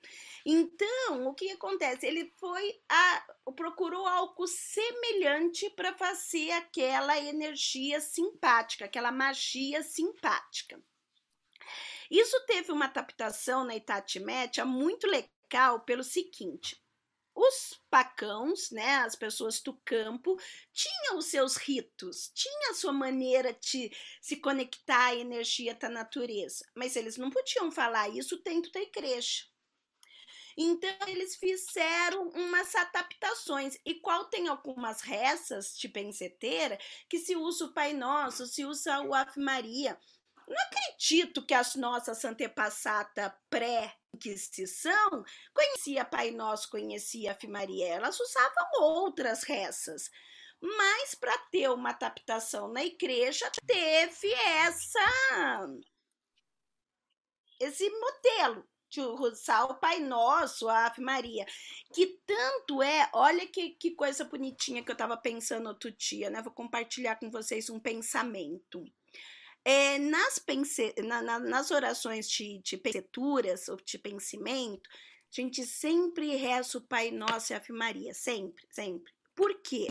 [0.46, 2.06] Então, o que acontece?
[2.06, 10.82] Ele foi a, procurou algo semelhante para fazer aquela energia simpática, aquela magia simpática.
[12.10, 15.41] Isso teve uma adaptação na Idade Média muito legal
[15.86, 16.82] pelo seguinte:
[17.34, 20.38] os pacãos, né, as pessoas do campo,
[20.74, 26.66] tinham os seus ritos, tinham a sua maneira de se conectar à energia da natureza,
[26.76, 29.52] mas eles não podiam falar isso dentro da igreja.
[30.58, 33.78] Então, eles fizeram umas adaptações.
[33.86, 36.78] E qual tem algumas rezas de penseteira
[37.10, 39.98] que se usa o Pai Nosso, se usa o Ave Maria.
[40.52, 47.88] Não acredito que as nossas antepassadas pré-inquisição conhecia Pai Nosso, conhecia a Maria.
[47.88, 50.12] Elas usavam outras rezas.
[50.60, 55.00] Mas para ter uma adaptação na igreja, teve essa
[57.58, 61.46] esse modelo de usar o Pai Nosso, a Ave Maria,
[61.94, 66.42] que tanto é, olha que, que coisa bonitinha que eu estava pensando outro dia, né?
[66.42, 68.84] Vou compartilhar com vocês um pensamento.
[69.64, 75.64] É, nas, pense, na, na, nas orações de, de penseturas ou de pensamento, a gente
[75.66, 79.14] sempre reza o Pai Nosso e a Ave Maria, sempre, sempre.
[79.36, 79.88] Por quê?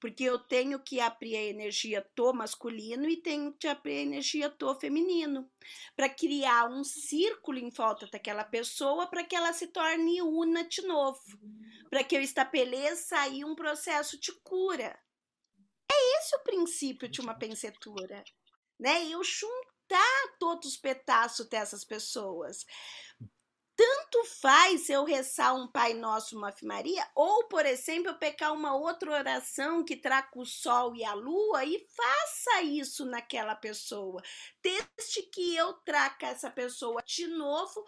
[0.00, 4.50] Porque eu tenho que abrir a energia to masculino e tenho que abrir a energia
[4.50, 5.48] to feminino,
[5.94, 10.82] para criar um círculo em volta daquela pessoa para que ela se torne una de
[10.82, 11.22] novo,
[11.88, 14.98] para que eu estabeleça aí um processo de cura.
[15.90, 18.24] É esse o princípio de uma pensetura,
[18.82, 19.06] né?
[19.06, 22.66] Eu juntar todos os pedaços dessas pessoas
[23.74, 28.76] tanto faz eu rezar um Pai Nosso, uma Maria, ou, por exemplo, eu pecar uma
[28.76, 34.22] outra oração que traga o sol e a lua e faça isso naquela pessoa.
[34.62, 37.84] Desde que eu traga essa pessoa de novo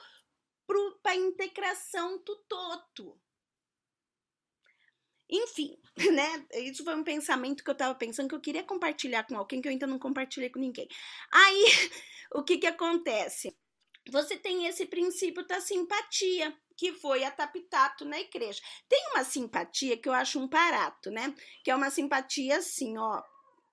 [0.66, 3.20] para a integração do todo.
[5.34, 5.76] Enfim,
[6.12, 6.46] né?
[6.54, 9.68] Isso foi um pensamento que eu estava pensando que eu queria compartilhar com alguém que
[9.68, 10.88] eu ainda não compartilhei com ninguém.
[11.32, 11.64] Aí,
[12.32, 13.54] o que que acontece?
[14.10, 18.60] você tem esse princípio da simpatia, que foi a tapitato na igreja.
[18.88, 21.34] Tem uma simpatia que eu acho um parato, né?
[21.62, 23.22] Que é uma simpatia assim, ó,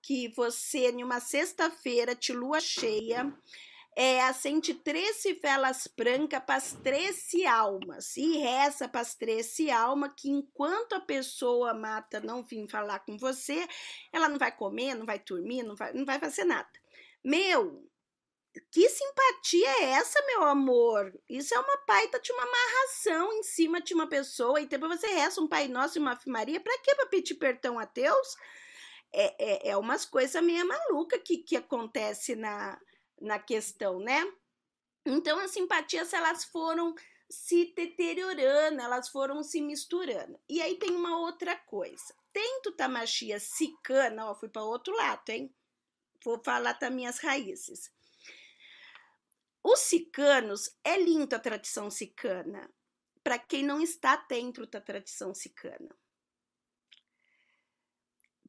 [0.00, 3.32] que você, em uma sexta-feira de lua cheia,
[3.94, 10.94] é, acende 13 velas brancas para 13 almas e reza para 13 almas que enquanto
[10.94, 13.66] a pessoa mata não vir falar com você,
[14.12, 16.70] ela não vai comer, não vai dormir, não vai, não vai fazer nada.
[17.22, 17.86] Meu,
[18.70, 21.12] que simpatia é essa, meu amor?
[21.28, 24.60] Isso é uma paita de uma amarração em cima de uma pessoa.
[24.60, 26.60] E depois você reza um Pai Nosso e uma Ave Maria.
[26.60, 26.94] Pra quê?
[26.94, 28.36] Pra pedir perdão a Deus?
[29.12, 32.78] É, é, é umas coisas meio maluca que, que acontece na,
[33.22, 34.22] na questão, né?
[35.04, 36.94] Então, as simpatias, elas foram
[37.30, 40.38] se deteriorando, elas foram se misturando.
[40.48, 42.14] E aí tem uma outra coisa.
[42.32, 45.54] Tem tamachia sicana, ó, fui para outro lado, hein?
[46.24, 47.90] Vou falar das minhas raízes
[49.62, 52.68] os cicanos, é lindo a tradição cicana,
[53.22, 55.96] para quem não está dentro da tradição cicana.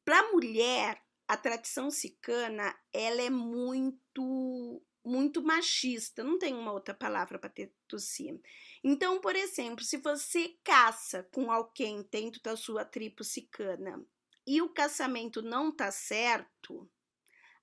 [0.04, 1.03] Para a mulher,
[1.34, 7.52] a tradição cicana, ela é muito muito machista, não tem uma outra palavra para
[7.90, 8.40] tossir.
[8.82, 14.02] Então, por exemplo, se você caça com alguém dentro da sua tribo cicana
[14.48, 16.90] e o casamento não tá certo,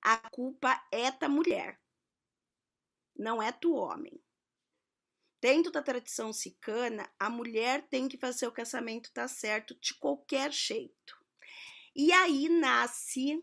[0.02, 1.80] a culpa é da mulher
[3.20, 4.18] não é do homem.
[5.40, 10.52] Dentro da tradição cicana, a mulher tem que fazer o casamento dar certo de qualquer
[10.52, 11.18] jeito.
[11.94, 13.42] E aí nasce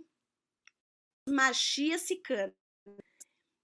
[1.27, 2.55] magia cicana,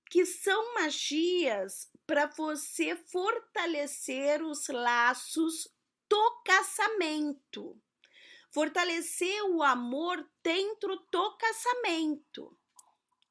[0.10, 5.68] que são magias para você fortalecer os laços
[6.10, 7.82] do casamento,
[8.52, 12.58] fortalecer o amor dentro do casamento.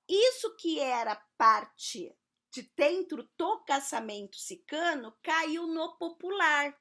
[0.08, 2.12] Isso que era parte
[2.50, 6.76] de dentro do casamento sicano caiu no popular.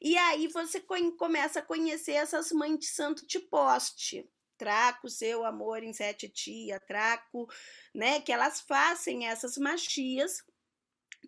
[0.00, 0.80] E aí você
[1.18, 4.30] começa a conhecer essas mães de santo de poste.
[4.58, 7.46] Traco seu amor em sete dia, traco,
[7.94, 8.20] né?
[8.20, 10.42] Que elas fazem essas magias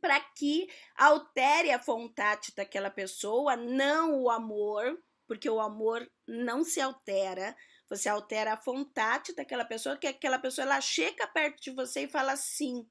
[0.00, 6.80] para que altere a vontade daquela pessoa, não o amor, porque o amor não se
[6.80, 7.56] altera.
[7.88, 12.08] Você altera a vontade daquela pessoa, que aquela pessoa ela chega perto de você e
[12.08, 12.88] fala assim: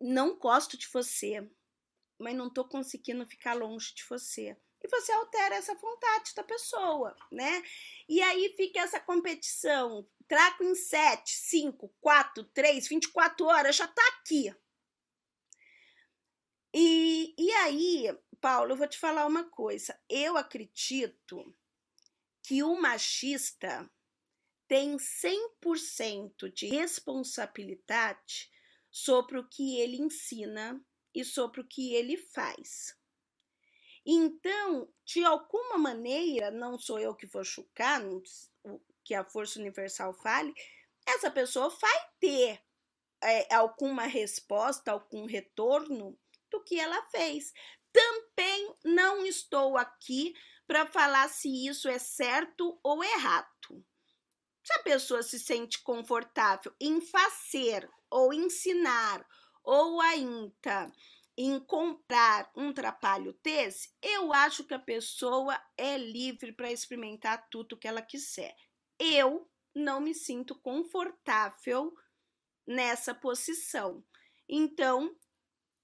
[0.00, 1.48] não gosto de você,
[2.18, 4.56] mas não tô conseguindo ficar longe de você.
[4.82, 7.62] E você altera essa vontade da pessoa, né?
[8.08, 10.08] E aí fica essa competição.
[10.26, 14.52] Traco em 7, 5, 4, 3, 24 horas, já tá aqui.
[16.74, 19.98] E, e aí, Paulo, eu vou te falar uma coisa.
[20.08, 21.54] Eu acredito
[22.42, 23.88] que o machista
[24.66, 28.50] tem 100% de responsabilidade
[28.90, 30.82] sobre o que ele ensina
[31.14, 32.96] e sobre o que ele faz.
[34.04, 38.02] Então, de alguma maneira, não sou eu que vou chocar,
[39.04, 40.52] que a força universal fale,
[41.06, 42.60] essa pessoa vai ter
[43.22, 46.18] é, alguma resposta, algum retorno
[46.50, 47.52] do que ela fez.
[47.92, 50.34] Também não estou aqui
[50.66, 53.84] para falar se isso é certo ou errado.
[54.64, 59.26] Se a pessoa se sente confortável em fazer ou ensinar
[59.64, 60.92] ou ainda
[61.36, 67.76] em comprar um trapalho desse, eu acho que a pessoa é livre para experimentar tudo
[67.76, 68.54] que ela quiser.
[68.98, 71.92] Eu não me sinto confortável
[72.66, 74.04] nessa posição.
[74.48, 75.16] Então,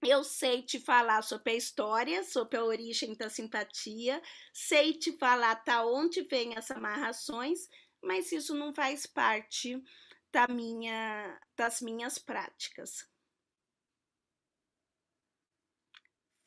[0.03, 4.23] eu sei te falar sobre a história, sobre a origem da simpatia,
[4.53, 7.69] sei te falar tá onde vem as amarrações,
[8.03, 9.83] mas isso não faz parte
[10.31, 13.09] da minha, das minhas práticas.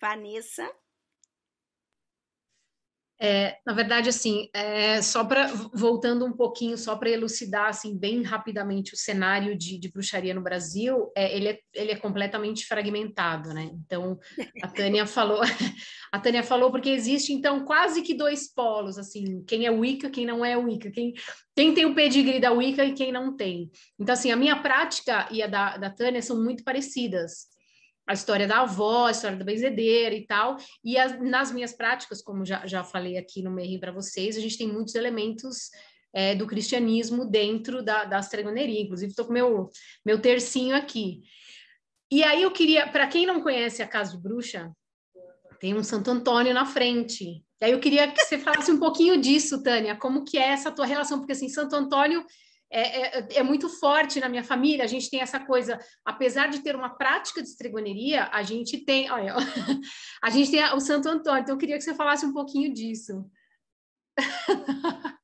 [0.02, 0.68] Vanessa?
[3.24, 8.24] É, na verdade, assim, é, só para voltando um pouquinho, só para elucidar assim bem
[8.24, 13.54] rapidamente o cenário de, de bruxaria no Brasil, é, ele, é, ele é completamente fragmentado,
[13.54, 13.70] né?
[13.76, 14.18] Então,
[14.64, 15.40] a Tânia falou,
[16.12, 20.26] a Tânia falou porque existe então quase que dois polos, assim, quem é Wicca, quem
[20.26, 21.14] não é Wicca, quem,
[21.56, 23.70] quem tem o pedigree da Wicca e quem não tem.
[24.00, 27.52] Então, assim, a minha prática e a da, da Tânia são muito parecidas
[28.12, 30.58] a história da avó, a história da benzedeira e tal.
[30.84, 34.42] E as, nas minhas práticas, como já, já falei aqui no meio para vocês, a
[34.42, 35.70] gente tem muitos elementos
[36.14, 38.82] é, do cristianismo dentro da, da astregoneria.
[38.82, 39.70] Inclusive, estou com meu,
[40.06, 41.22] meu tercinho aqui.
[42.12, 44.70] E aí eu queria, para quem não conhece a Casa de Bruxa,
[45.62, 47.42] tem um Santo Antônio na frente.
[47.62, 50.70] E aí eu queria que você falasse um pouquinho disso, Tânia, como que é essa
[50.70, 52.26] tua relação, porque assim, Santo Antônio
[52.72, 54.86] é, é, é, muito forte na minha família.
[54.86, 59.12] A gente tem essa coisa, apesar de ter uma prática de estregoneria, a gente tem,
[59.12, 59.36] olha,
[60.24, 61.42] a gente tem o Santo Antônio.
[61.42, 63.30] Então, eu queria que você falasse um pouquinho disso.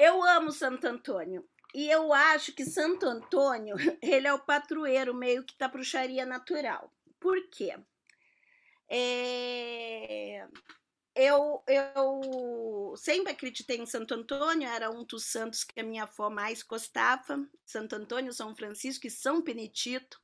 [0.00, 1.44] Eu amo Santo Antônio.
[1.74, 6.92] E eu acho que Santo Antônio, ele é o patroeiro meio que da bruxaria natural.
[7.18, 7.76] Por quê?
[8.88, 10.46] É,
[11.14, 16.30] eu, eu sempre acreditei em Santo Antônio, era um dos santos que a minha avó
[16.30, 20.20] mais gostava, Santo Antônio, São Francisco e São Benedito.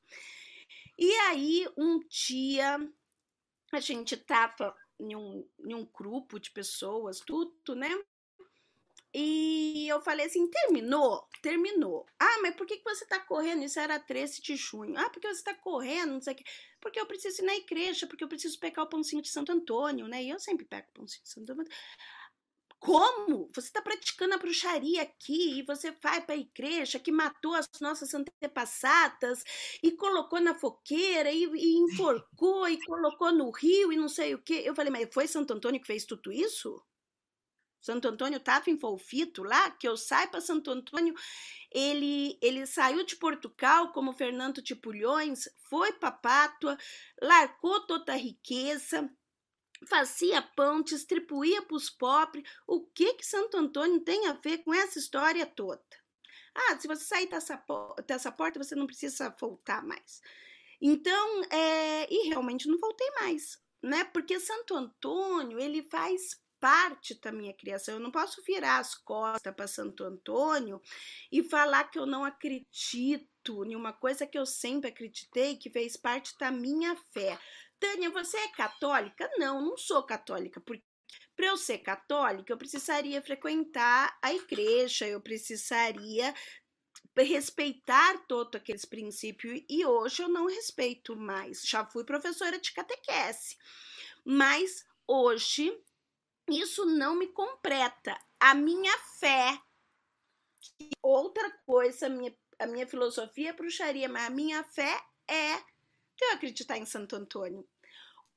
[0.97, 2.79] E aí, um dia,
[3.73, 7.89] a gente estava em um, em um grupo de pessoas, tudo, né?
[9.13, 11.25] E eu falei assim: terminou?
[11.41, 12.05] Terminou.
[12.19, 13.63] Ah, mas por que, que você tá correndo?
[13.63, 14.97] Isso era 13 de junho.
[14.97, 16.43] Ah, porque você tá correndo, não sei o quê.
[16.85, 20.07] Porque eu preciso ir na igreja, porque eu preciso pegar o pãozinho de Santo Antônio,
[20.07, 20.23] né?
[20.23, 21.71] E eu sempre pego o pãozinho de Santo Antônio.
[22.77, 23.49] Como?
[23.55, 27.67] Você está praticando a bruxaria aqui e você vai para a igreja que matou as
[27.81, 29.43] nossas antepassadas
[29.81, 34.43] e colocou na fogueira e, e enforcou e colocou no rio e não sei o
[34.43, 34.61] quê.
[34.63, 36.79] Eu falei, mas foi Santo Antônio que fez tudo isso?
[37.85, 41.13] Santo Antônio estava envolvido lá, que eu saiba, Santo Antônio,
[41.71, 46.79] ele, ele saiu de Portugal como Fernando de Pulhões, foi para Pátua,
[47.21, 49.07] largou toda a riqueza,
[49.87, 52.43] fazia pão, distribuía para os pobres.
[52.65, 55.85] O que que Santo Antônio tem a ver com essa história toda?
[56.55, 57.63] Ah, se você sair dessa,
[58.07, 60.21] dessa porta, você não precisa voltar mais.
[60.81, 64.05] Então, é, e realmente não voltei mais, né?
[64.05, 67.93] Porque Santo Antônio, ele faz parte da minha criação.
[67.93, 70.81] Eu não posso virar as costas para Santo Antônio
[71.31, 75.95] e falar que eu não acredito em uma coisa que eu sempre acreditei, que fez
[75.95, 77.37] parte da minha fé.
[77.79, 79.29] Tânia, você é católica?
[79.37, 80.83] Não, não sou católica, porque
[81.35, 86.33] para eu ser católica, eu precisaria frequentar a igreja, eu precisaria
[87.15, 91.61] respeitar todos aqueles princípios e hoje eu não respeito mais.
[91.63, 93.55] Já fui professora de catequese,
[94.25, 95.71] mas hoje
[96.49, 98.17] isso não me completa.
[98.39, 99.59] A minha fé,
[101.01, 105.57] outra coisa, a minha, a minha filosofia é bruxaria, mas a minha fé é
[106.15, 107.67] que eu acreditar em Santo Antônio.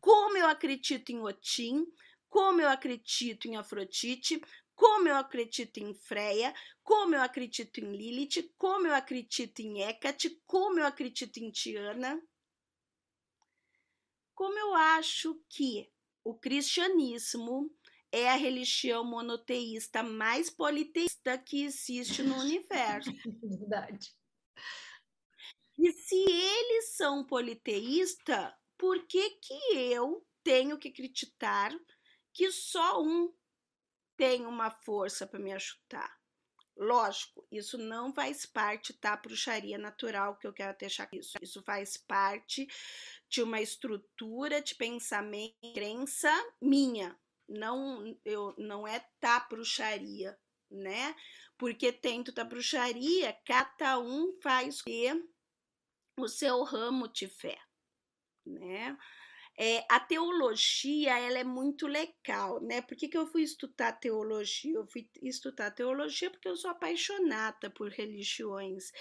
[0.01, 1.87] Como eu acredito em Otim,
[2.29, 4.41] como eu acredito em Afrodite,
[4.75, 6.55] como eu acredito em Freia,
[6.85, 12.23] como eu acredito em Lilith, como eu acredito em Hecate, como eu acredito em Tiana.
[14.35, 15.91] Como eu acho que
[16.23, 17.75] o cristianismo
[18.13, 23.11] é a religião monoteísta mais politeísta que existe no universo.
[23.43, 24.15] Verdade.
[25.79, 31.71] E se eles são politeístas, por que, que eu tenho que acreditar
[32.33, 33.33] que só um
[34.17, 36.19] tem uma força para me ajudar?
[36.77, 41.37] Lógico, isso não faz parte da bruxaria natural que eu quero deixar isso.
[41.43, 42.69] Isso faz parte
[43.29, 47.19] de uma estrutura de pensamento, crença minha,
[47.49, 50.39] não eu não é tá bruxaria,
[50.71, 51.15] né?
[51.57, 54.83] Porque dentro da bruxaria, cada um faz
[56.19, 57.59] o seu ramo fé,
[58.47, 58.97] né?
[59.61, 62.81] É, a teologia ela é muito legal, né?
[62.81, 64.73] Por que, que eu fui estudar teologia?
[64.73, 68.93] Eu fui estudar teologia porque eu sou apaixonada por religiões.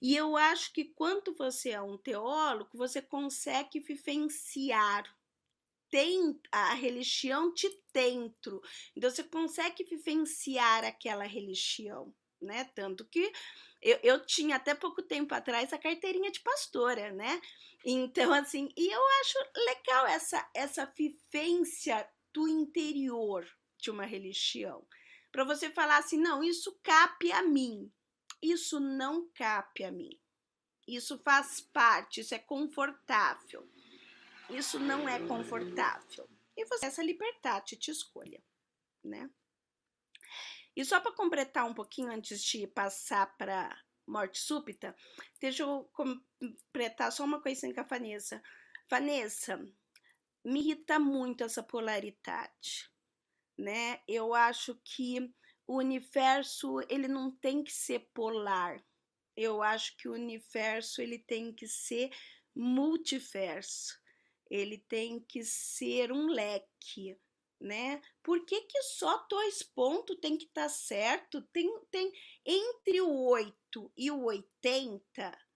[0.00, 5.04] E eu acho que quando você é um teólogo, você consegue vivenciar
[5.96, 8.60] tem a religião de dentro.
[8.94, 12.70] Então você consegue vivenciar aquela religião, né?
[12.74, 13.32] Tanto que
[13.80, 17.40] eu, eu tinha até pouco tempo atrás a carteirinha de pastora, né?
[17.82, 24.86] Então, assim, e eu acho legal essa, essa vivência do interior de uma religião.
[25.32, 27.90] Para você falar assim, não, isso cabe a mim.
[28.42, 30.20] Isso não cabe a mim.
[30.86, 33.66] Isso faz parte, isso é confortável.
[34.50, 36.28] Isso não é confortável.
[36.56, 38.42] E você essa liberdade te escolha,
[39.02, 39.30] né?
[40.74, 43.76] E só para completar um pouquinho antes de passar para
[44.06, 44.94] morte súbita,
[45.40, 48.42] deixa eu completar só uma coisinha com a Vanessa.
[48.88, 49.58] Vanessa,
[50.44, 52.90] me irrita muito essa polaridade,
[53.58, 54.00] né?
[54.06, 55.34] Eu acho que
[55.66, 58.80] o universo ele não tem que ser polar.
[59.36, 62.10] Eu acho que o universo ele tem que ser
[62.54, 63.98] multiverso.
[64.50, 67.18] Ele tem que ser um leque,
[67.60, 68.00] né?
[68.22, 71.42] Por que, que só dois pontos tem que estar tá certo?
[71.52, 72.12] Tem, tem
[72.44, 75.46] entre o 8 e o 80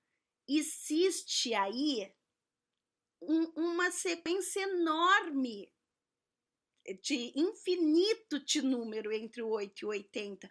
[0.49, 2.13] existe aí
[3.23, 5.73] um, uma sequência enorme
[7.03, 10.49] de infinito de número entre o 8 e o 80.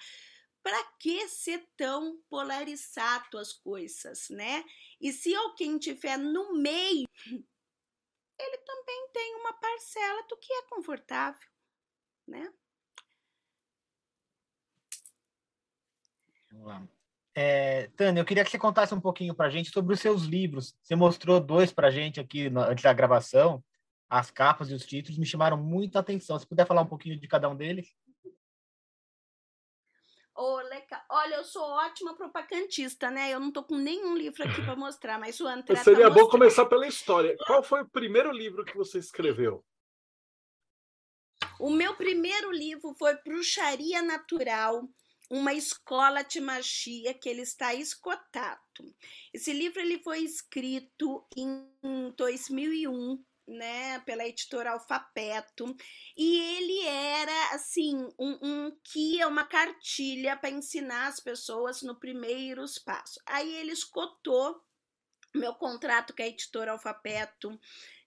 [0.62, 4.64] Para que ser tão polarizado as coisas, né?
[5.02, 7.08] E se alguém tiver no meio,
[8.40, 11.48] ele também tem uma parcela do que é confortável,
[12.28, 12.52] né?
[16.52, 16.88] Vamos lá.
[17.36, 20.24] É, Tânia, eu queria que você contasse um pouquinho para a gente sobre os seus
[20.24, 20.76] livros.
[20.82, 23.64] Você mostrou dois para a gente aqui antes da gravação.
[24.10, 26.38] As capas e os títulos me chamaram muita atenção.
[26.38, 27.96] Se puder falar um pouquinho de cada um deles.
[30.42, 31.02] Oh, legal.
[31.10, 33.30] Olha, eu sou ótima propagandista, né?
[33.30, 35.76] Eu não tô com nenhum livro aqui para mostrar, mas o André.
[35.76, 37.36] Tá seria tá bom começar pela história.
[37.46, 39.66] Qual foi o primeiro livro que você escreveu?
[41.60, 44.88] O meu primeiro livro foi Bruxaria Natural,
[45.30, 48.62] uma escola de magia que ele está escotado.
[49.34, 51.70] Esse livro ele foi escrito em
[52.16, 55.76] 2001, né, pela editora Alfabeto,
[56.16, 62.78] e ele era assim um, um guia, uma cartilha para ensinar as pessoas no primeiros
[62.78, 63.18] passos.
[63.26, 64.62] Aí ele escotou
[65.34, 67.60] meu contrato com a editora Alfabeto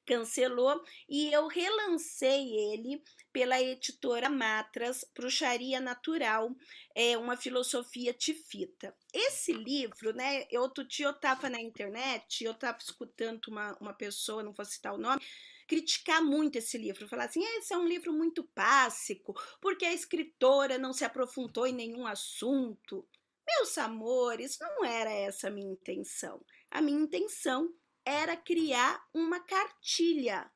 [0.07, 6.55] cancelou e eu relancei ele pela editora Matras, Bruxaria Natural,
[6.95, 8.95] é uma filosofia de fita.
[9.13, 14.43] Esse livro, né, outro dia eu estava na internet, eu estava escutando uma, uma pessoa,
[14.43, 15.23] não vou citar o nome,
[15.67, 20.77] criticar muito esse livro, falar assim, esse é um livro muito básico, porque a escritora
[20.77, 23.09] não se aprofundou em nenhum assunto.
[23.47, 26.45] Meus amores, não era essa a minha intenção.
[26.71, 27.73] A minha intenção
[28.05, 30.51] era criar uma cartilha,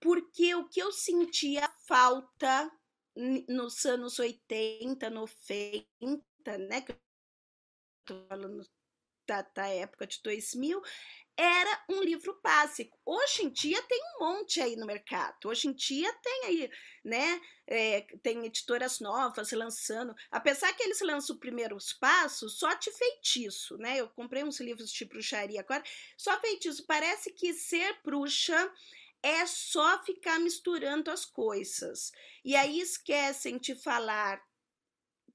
[0.00, 2.70] porque o que eu sentia falta
[3.48, 5.88] nos anos 80, 90,
[6.68, 6.98] né, que eu
[8.04, 8.68] tô falando
[9.26, 10.82] da, da época de 2000,
[11.36, 12.98] era um livro básico.
[13.04, 15.36] Hoje em dia tem um monte aí no mercado.
[15.46, 16.70] Hoje em dia tem aí,
[17.04, 17.40] né?
[17.66, 20.14] É, tem editoras novas lançando.
[20.30, 23.96] Apesar que eles lançam os primeiros passos só de feitiço, né?
[23.98, 25.82] Eu comprei uns livros de bruxaria agora,
[26.16, 26.86] só feitiço.
[26.86, 28.72] Parece que ser bruxa
[29.22, 32.12] é só ficar misturando as coisas.
[32.44, 34.40] E aí esquecem de falar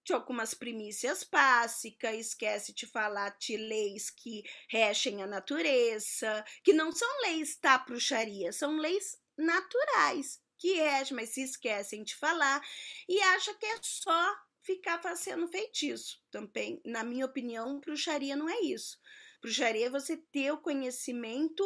[0.09, 6.91] de algumas primícias básicas, esquece de falar de leis que regem a natureza, que não
[6.91, 12.59] são leis da bruxaria, são leis naturais que regem, mas se esquecem de falar
[13.07, 16.19] e acha que é só ficar fazendo feitiço.
[16.31, 18.99] Também, na minha opinião, bruxaria não é isso.
[19.39, 21.63] Bruxaria é você ter o conhecimento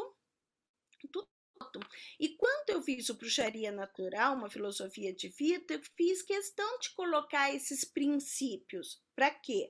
[1.10, 1.26] do
[2.20, 6.92] e quando eu fiz o Bruxaria Natural, uma filosofia de vida, eu fiz questão de
[6.92, 9.02] colocar esses princípios.
[9.16, 9.70] Para quê?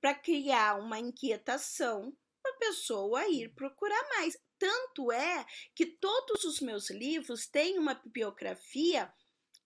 [0.00, 4.36] Para criar uma inquietação para a pessoa ir procurar mais.
[4.58, 9.12] Tanto é que todos os meus livros têm uma bibliografia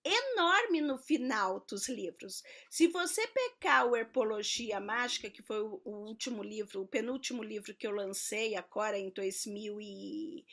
[0.03, 2.41] enorme no final dos livros.
[2.69, 7.85] Se você pegar o Herpologia Mágica, que foi o último livro, o penúltimo livro que
[7.85, 10.45] eu lancei agora em 2000 e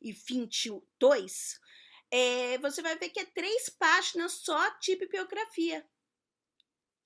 [0.00, 1.60] e 22,
[2.10, 5.86] é, você vai ver que é três páginas só de bibliografia.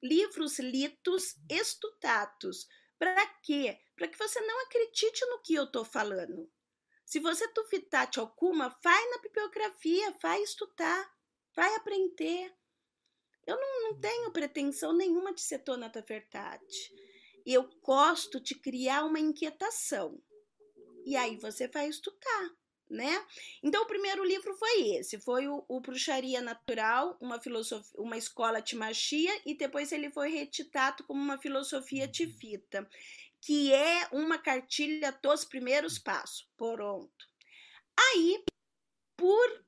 [0.02, 2.68] Livros litos, estudados.
[2.98, 3.80] Para quê?
[3.96, 6.50] Para que você não acredite no que eu estou falando.
[7.04, 11.12] Se você duvidar de alguma, vai na bibliografia, vai estudar,
[11.54, 12.54] vai aprender.
[13.44, 16.92] Eu não, não tenho pretensão nenhuma de ser dona da verdade.
[17.44, 20.22] Eu gosto de criar uma inquietação.
[21.04, 22.61] E aí você vai estudar
[22.92, 23.26] né?
[23.62, 28.60] Então, o primeiro livro foi esse, foi o, o Bruxaria Natural, uma filosofia, uma escola
[28.60, 32.88] timachia, e depois ele foi retitado como uma filosofia tifita,
[33.40, 36.48] que é uma cartilha dos primeiros passos.
[36.56, 37.26] Pronto.
[37.98, 38.44] Aí,
[39.16, 39.64] por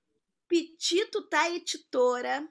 [0.47, 2.47] Petito da Editora,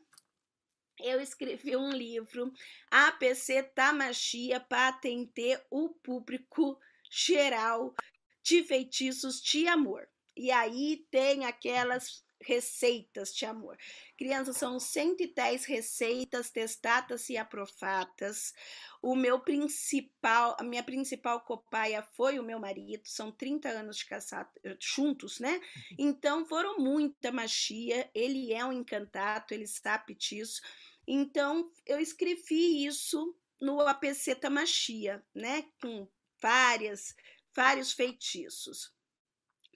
[0.99, 2.51] eu escrevi um livro,
[2.89, 7.93] APC Tamachia, para atender o público geral
[8.41, 10.07] de feitiços de amor.
[10.36, 13.77] E aí tem aquelas receitas de amor.
[14.17, 18.53] Crianças, são 110 receitas testadas e aprovadas.
[19.01, 24.05] O meu principal, a minha principal copaia foi o meu marido, são 30 anos de
[24.05, 25.59] casado juntos, né?
[25.97, 30.61] Então foram muita magia, ele é um encantado, ele sabe disso.
[31.07, 35.65] Então eu escrevi isso no APC Tamachia, né?
[35.81, 36.07] Com
[36.41, 37.15] várias,
[37.55, 38.92] vários feitiços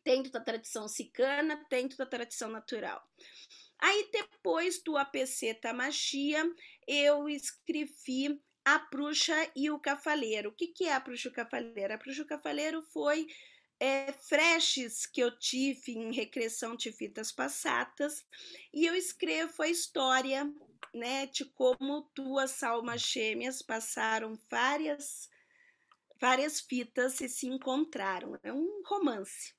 [0.07, 3.05] dentro da tradição sicana, dentro da tradição natural.
[3.77, 6.41] Aí, depois do APC Tamachia,
[6.87, 10.49] eu escrevi A Bruxa e o Cavaleiro.
[10.49, 11.93] O que, que é A Bruxa e o Cavaleiro?
[11.93, 13.27] A Bruxa e o Cavaleiro foi
[13.81, 14.13] é,
[15.11, 18.25] que eu tive em regressão de vidas passadas
[18.73, 20.49] e eu escrevo a história
[20.93, 25.29] né, de como duas almas gêmeas passaram várias
[26.19, 28.39] várias fitas e se encontraram.
[28.41, 29.56] É um romance.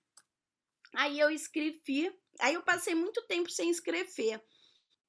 [0.95, 4.43] Aí eu escrevi, aí eu passei muito tempo sem escrever,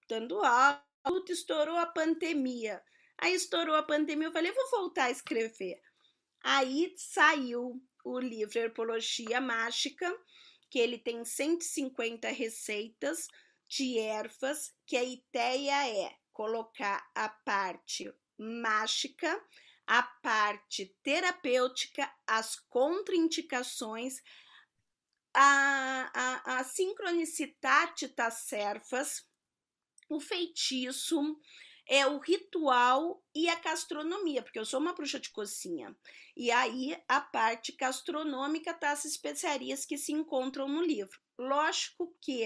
[0.07, 0.83] dando aula,
[1.29, 2.81] estourou a pandemia.
[3.17, 5.81] Aí estourou a pandemia, eu falei, vou voltar a escrever.
[6.41, 10.09] Aí saiu o livro Herpologia Mágica,
[10.69, 13.27] que ele tem 150 receitas
[13.67, 19.43] de ervas, que a ideia é colocar a parte mágica,
[19.85, 24.21] a parte terapêutica, as contraindicações,
[25.33, 29.25] a, a, a sincronicidade das servas,
[30.09, 31.39] o feitiço,
[31.87, 35.95] é o ritual e a gastronomia, porque eu sou uma bruxa de cozinha.
[36.37, 41.19] E aí a parte gastronômica das especiarias que se encontram no livro.
[41.37, 42.45] Lógico que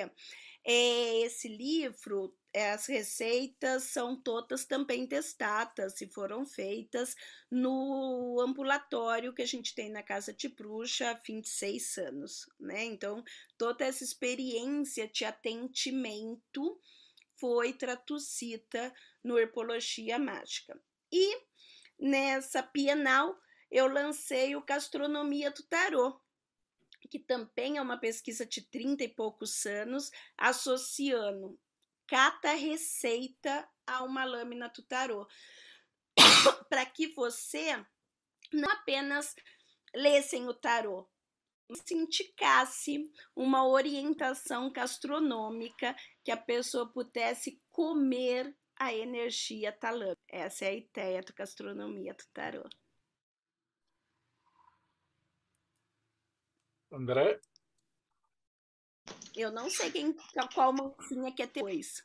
[0.66, 7.16] é, esse livro, as receitas são todas também testadas e foram feitas
[7.50, 12.84] no ambulatório que a gente tem na Casa de Bruxa há 26 anos, né?
[12.84, 13.24] Então,
[13.58, 16.80] toda essa experiência de atendimento
[17.38, 18.94] foi traduzida
[19.24, 20.80] no Herpologia Mágica.
[21.12, 21.42] E
[22.00, 23.36] nessa Bienal
[23.72, 26.20] eu lancei o Gastronomia do Tarot,
[27.10, 31.60] que também é uma pesquisa de 30 e poucos anos, associando
[32.14, 34.86] cada receita a uma lâmina do
[36.70, 37.84] para que você
[38.54, 39.34] não apenas
[39.96, 41.10] lessem o tarô,
[41.68, 50.16] mas indicasse uma orientação gastronômica que a pessoa pudesse comer a energia talã.
[50.30, 52.70] Essa é a ideia da gastronomia do tarô.
[56.92, 57.42] André?
[59.36, 60.16] Eu não sei quem,
[60.54, 62.04] qual mocinha quer ter depois.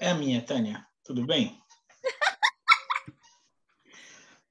[0.00, 0.86] É a minha, Tânia.
[1.04, 1.60] Tudo bem?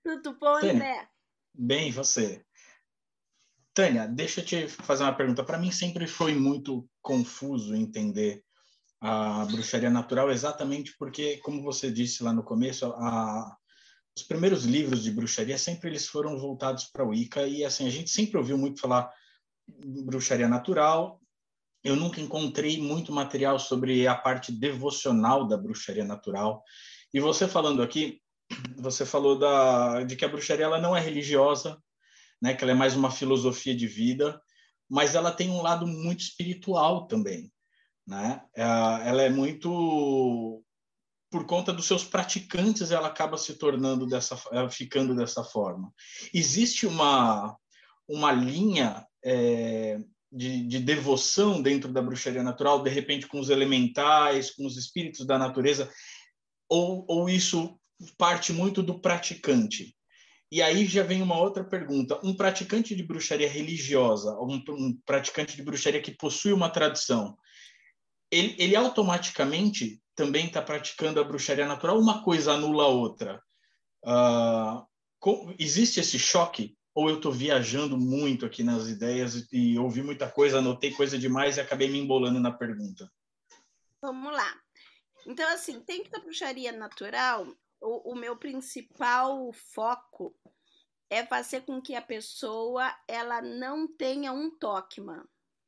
[0.04, 1.10] Tudo bom, Tânia, André?
[1.54, 2.45] Bem, você?
[3.74, 5.43] Tânia, deixa eu te fazer uma pergunta.
[5.43, 8.43] Para mim sempre foi muito confuso entender
[9.00, 13.56] a bruxaria natural, exatamente porque, como você disse lá no começo, a,
[14.16, 17.91] os primeiros livros de bruxaria sempre eles foram voltados para o Wicca e assim a
[17.91, 19.12] gente sempre ouviu muito falar
[19.68, 21.22] bruxaria natural.
[21.84, 26.63] Eu nunca encontrei muito material sobre a parte devocional da bruxaria natural.
[27.13, 28.21] E você falando aqui,
[28.78, 31.82] você falou da, de que a bruxaria ela não é religiosa,
[32.41, 34.39] né, que ela é mais uma filosofia de vida,
[34.89, 37.51] mas ela tem um lado muito espiritual também.
[38.05, 38.41] Né?
[38.55, 40.63] É, ela é muito
[41.30, 44.38] por conta dos seus praticantes, ela acaba se tornando dessa,
[44.69, 45.93] ficando dessa forma.
[46.34, 47.57] Existe uma
[48.07, 49.99] uma linha é,
[50.32, 55.25] de, de, devoção dentro da bruxaria natural, de repente com os elementais, com os espíritos
[55.25, 55.91] da natureza,
[56.69, 57.80] ou, ou isso
[58.17, 59.95] parte muito do praticante?
[60.51, 65.55] E aí já vem uma outra pergunta: um praticante de bruxaria religiosa, um, um praticante
[65.55, 67.38] de bruxaria que possui uma tradição,
[68.32, 71.99] ele, ele automaticamente também está praticando a bruxaria natural?
[71.99, 73.41] Uma coisa anula a outra?
[74.03, 80.28] Uh, existe esse choque ou eu estou viajando muito aqui nas ideias e ouvi muita
[80.28, 83.08] coisa, anotei coisa demais e acabei me embolando na pergunta?
[84.02, 84.60] Vamos lá.
[85.24, 87.45] Então, assim, dentro da bruxaria natural,
[87.80, 90.36] o, o meu principal foco
[91.08, 95.24] é fazer com que a pessoa ela não tenha um dogma,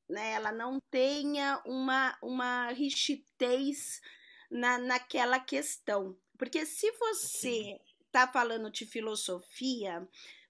[0.09, 0.31] né?
[0.31, 4.01] Ela não tenha uma, uma rigidez
[4.49, 6.17] na, naquela questão.
[6.39, 10.09] Porque se você está falando de filosofia,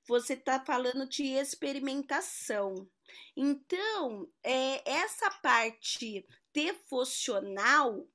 [0.09, 2.89] você está falando de experimentação.
[3.37, 8.09] Então, é, essa parte devocional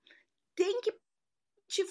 [0.56, 0.92] tem que
[1.68, 1.84] te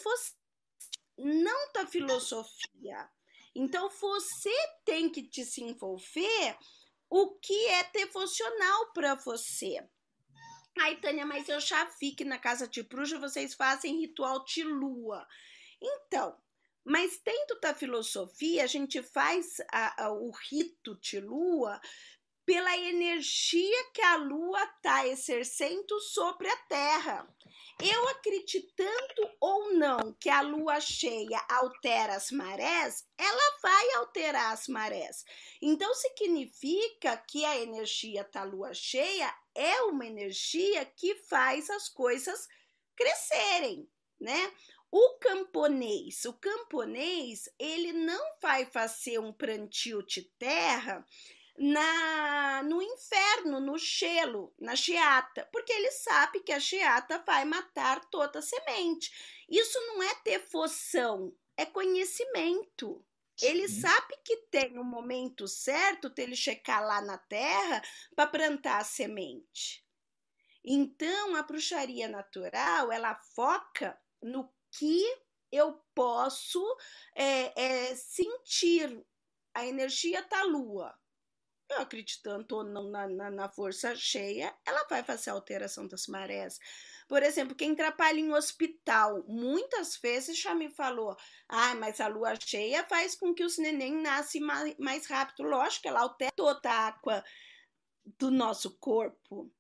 [1.18, 3.10] não da filosofia.
[3.56, 6.58] Então, você tem que te se envolver
[7.10, 9.88] o que é devocional para você.
[10.80, 14.64] Ai, Tânia, mas eu já vi que na casa de bruxa vocês fazem ritual de
[14.64, 15.26] lua.
[15.82, 16.36] Então,
[16.86, 21.80] mas dentro da filosofia, a gente faz a, a, o rito de lua
[22.46, 27.28] pela energia que a lua está exercendo sobre a terra.
[27.82, 34.68] Eu acreditando ou não que a lua cheia altera as marés, ela vai alterar as
[34.68, 35.24] marés.
[35.62, 42.48] Então significa que a energia da lua cheia é uma energia que faz as coisas
[42.96, 44.54] crescerem, né?
[44.96, 51.04] O camponês, o camponês, ele não vai fazer um plantio de terra
[51.58, 58.06] na no inferno, no gelo, na geata, porque ele sabe que a geata vai matar
[58.12, 59.44] toda a semente.
[59.50, 63.04] Isso não é devoção, é conhecimento.
[63.42, 67.82] Ele sabe que tem um momento certo de ele checar lá na terra
[68.16, 69.84] para plantar a semente.
[70.64, 75.04] Então, a bruxaria natural, ela foca no que
[75.52, 76.62] eu posso
[77.16, 79.06] é, é, sentir
[79.54, 80.94] a energia da lua
[81.74, 86.08] eu acreditando ou não na, na, na, força cheia, ela vai fazer a alteração das
[86.08, 86.60] marés.
[87.08, 91.16] Por exemplo, quem trabalha em hospital, muitas vezes já me falou:
[91.48, 95.44] ah, mas a lua cheia faz com que os neném nascem mais, mais rápido.
[95.44, 97.24] Lógico, ela altera toda a água
[98.18, 99.52] do nosso corpo.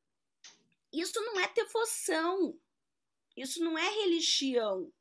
[0.91, 2.57] Isso não é devoção,
[3.35, 4.91] isso não é religião,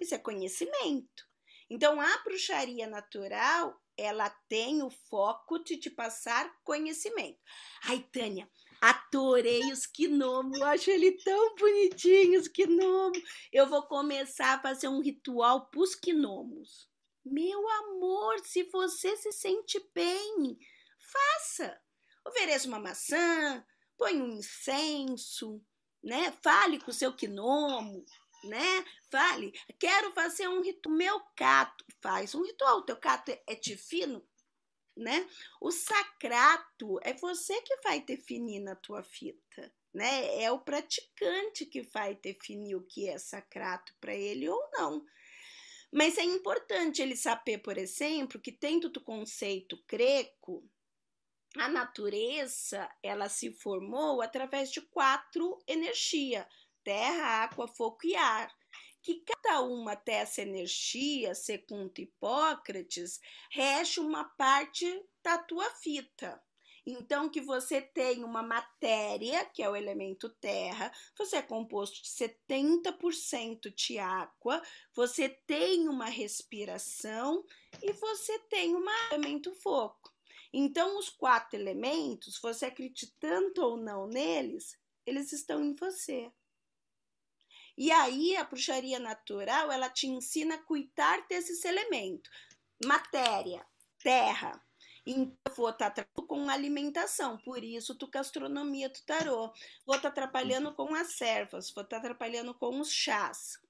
[0.00, 1.28] isso é conhecimento.
[1.70, 7.38] Então, a bruxaria natural ela tem o foco de te passar conhecimento.
[7.82, 8.48] Ai, Tânia,
[8.80, 13.18] adorei os gnomos, acho ele tão bonitinho, os gnomos.
[13.52, 16.88] Eu vou começar a fazer um ritual para os gnomos.
[17.24, 20.56] Meu amor, se você se sente bem,
[20.98, 21.78] faça.
[22.24, 23.64] Ofereça uma maçã,
[23.96, 25.60] põe um incenso,
[26.02, 26.32] né?
[26.40, 28.04] Fale com o seu gnomo,
[28.44, 28.84] né?
[29.10, 30.94] Fale, quero fazer um ritual.
[30.94, 32.78] Meu cato, faz um ritual.
[32.78, 34.26] O teu cato é, é fino,
[34.96, 35.28] né?
[35.60, 40.42] O sacrato é você que vai definir na tua fita, né?
[40.42, 45.04] É o praticante que vai definir o que é sacrato para ele ou não.
[45.90, 50.68] Mas é importante ele saber, por exemplo, que dentro do conceito greco,
[51.56, 56.46] a natureza ela se formou através de quatro energias:
[56.88, 58.50] terra, água, fogo e ar.
[59.02, 63.20] Que cada uma dessa energia, segundo Hipócrates,
[63.50, 64.86] rege uma parte
[65.22, 66.42] da tua fita.
[66.86, 72.08] Então, que você tem uma matéria, que é o elemento terra, você é composto de
[72.08, 74.62] 70% de água,
[74.94, 77.44] você tem uma respiração
[77.82, 80.10] e você tem um elemento fogo.
[80.50, 84.74] Então, os quatro elementos, você acreditando ou não neles,
[85.04, 86.32] eles estão em você.
[87.80, 92.28] E aí a bruxaria natural, ela te ensina a cuidar desses elementos.
[92.84, 93.64] Matéria,
[94.02, 94.60] terra.
[95.06, 99.52] Então, vou estar tá com alimentação, por isso tu gastronomia do tarô.
[99.86, 103.60] Vou estar tá atrapalhando com as servas, vou estar tá atrapalhando com os chás.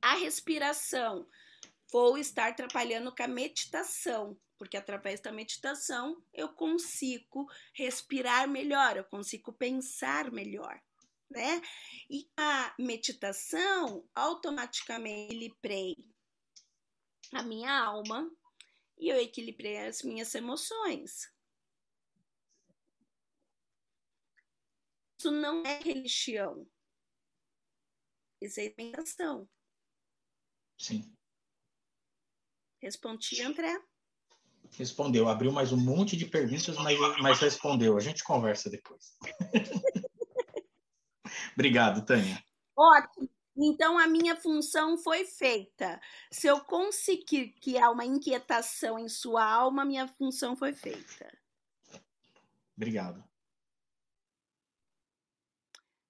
[0.00, 1.28] A respiração,
[1.92, 9.04] vou estar atrapalhando com a meditação, porque através da meditação eu consigo respirar melhor, eu
[9.04, 10.80] consigo pensar melhor
[11.30, 11.60] né?
[12.08, 15.96] E a meditação, automaticamente equilibrei
[17.32, 18.30] a minha alma
[18.98, 21.32] e eu equilibrei as minhas emoções.
[25.18, 26.66] Isso não é religião.
[28.40, 29.48] Isso é meditação.
[30.78, 31.12] Sim.
[32.80, 33.82] Respondi, André?
[34.72, 35.28] Respondeu.
[35.28, 37.96] Abriu mais um monte de perguntas, mas, mas respondeu.
[37.96, 39.16] A gente conversa depois.
[41.54, 42.42] Obrigado, Tânia.
[42.76, 43.28] Ótimo.
[43.58, 45.98] Então, a minha função foi feita.
[46.30, 51.32] Se eu conseguir criar uma inquietação em sua alma, minha função foi feita.
[52.76, 53.24] Obrigado.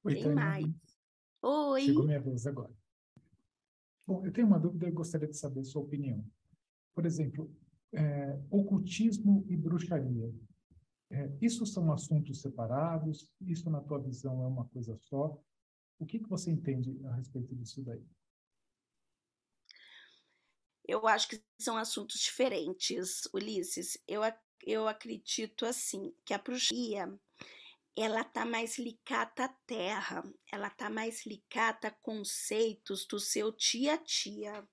[0.02, 0.36] Oi, Tem Tânia.
[0.44, 0.66] mais.
[1.42, 1.82] Oi.
[1.82, 2.74] Chegou minha vez agora.
[4.04, 6.24] Bom, eu tenho uma dúvida e gostaria de saber a sua opinião.
[6.94, 7.52] Por exemplo,
[7.92, 10.32] é, ocultismo e bruxaria.
[11.10, 13.30] É, isso são assuntos separados?
[13.40, 15.40] Isso, na tua visão, é uma coisa só?
[15.98, 18.04] O que, que você entende a respeito disso daí?
[20.86, 23.98] Eu acho que são assuntos diferentes, Ulisses.
[24.06, 24.20] Eu,
[24.64, 27.18] eu acredito assim que a bruxaria
[27.96, 33.94] ela tá mais ligada à terra, ela tá mais ligada a conceitos do seu dia
[33.94, 34.68] a dia.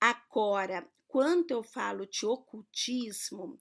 [0.00, 3.58] Agora, quando eu falo de ocultismo,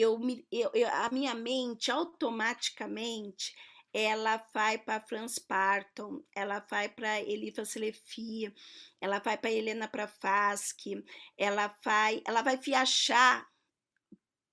[0.00, 0.20] eu,
[0.50, 3.54] eu, eu a minha mente automaticamente
[3.92, 8.52] ela vai para Franz Parton, ela vai para Elifa Selefi,
[9.00, 11.02] ela vai para Helena Prafaski,
[11.34, 13.48] ela vai, ela vai viajar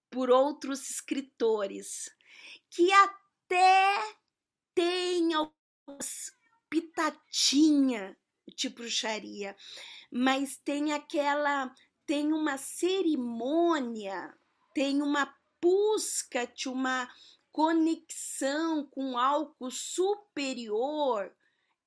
[0.09, 2.09] por outros escritores
[2.69, 4.15] que até
[4.73, 6.31] tem algumas
[6.69, 8.17] pitatinha
[8.55, 9.57] de bruxaria,
[10.09, 11.69] mas tem aquela
[12.05, 14.33] tem uma cerimônia,
[14.74, 17.09] tem uma busca de uma
[17.51, 21.34] conexão com algo superior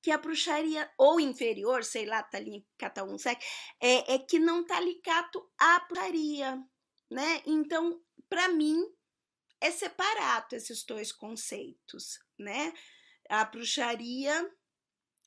[0.01, 3.43] que a bruxaria, ou inferior, sei lá, tá ali, cada um segue,
[3.81, 6.63] é, é que não tá ligado à bruxaria,
[7.09, 7.41] né?
[7.45, 8.81] Então, para mim,
[9.59, 12.73] é separado esses dois conceitos, né?
[13.29, 14.49] A bruxaria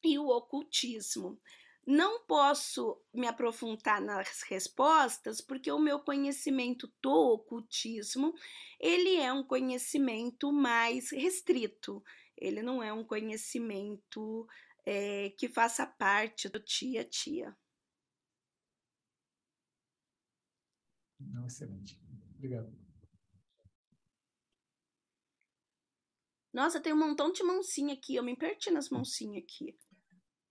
[0.03, 1.41] e o ocultismo.
[1.87, 8.35] Não posso me aprofundar nas respostas porque o meu conhecimento do ocultismo,
[8.79, 12.03] ele é um conhecimento mais restrito.
[12.37, 14.47] Ele não é um conhecimento
[14.85, 17.57] é, que faça parte do tia tia.
[21.19, 22.01] Não, excelente.
[22.35, 22.73] Obrigado.
[26.53, 28.17] Nossa, tem um montão de mãozinha aqui.
[28.17, 29.79] Eu me perdi nas mãozinhas aqui.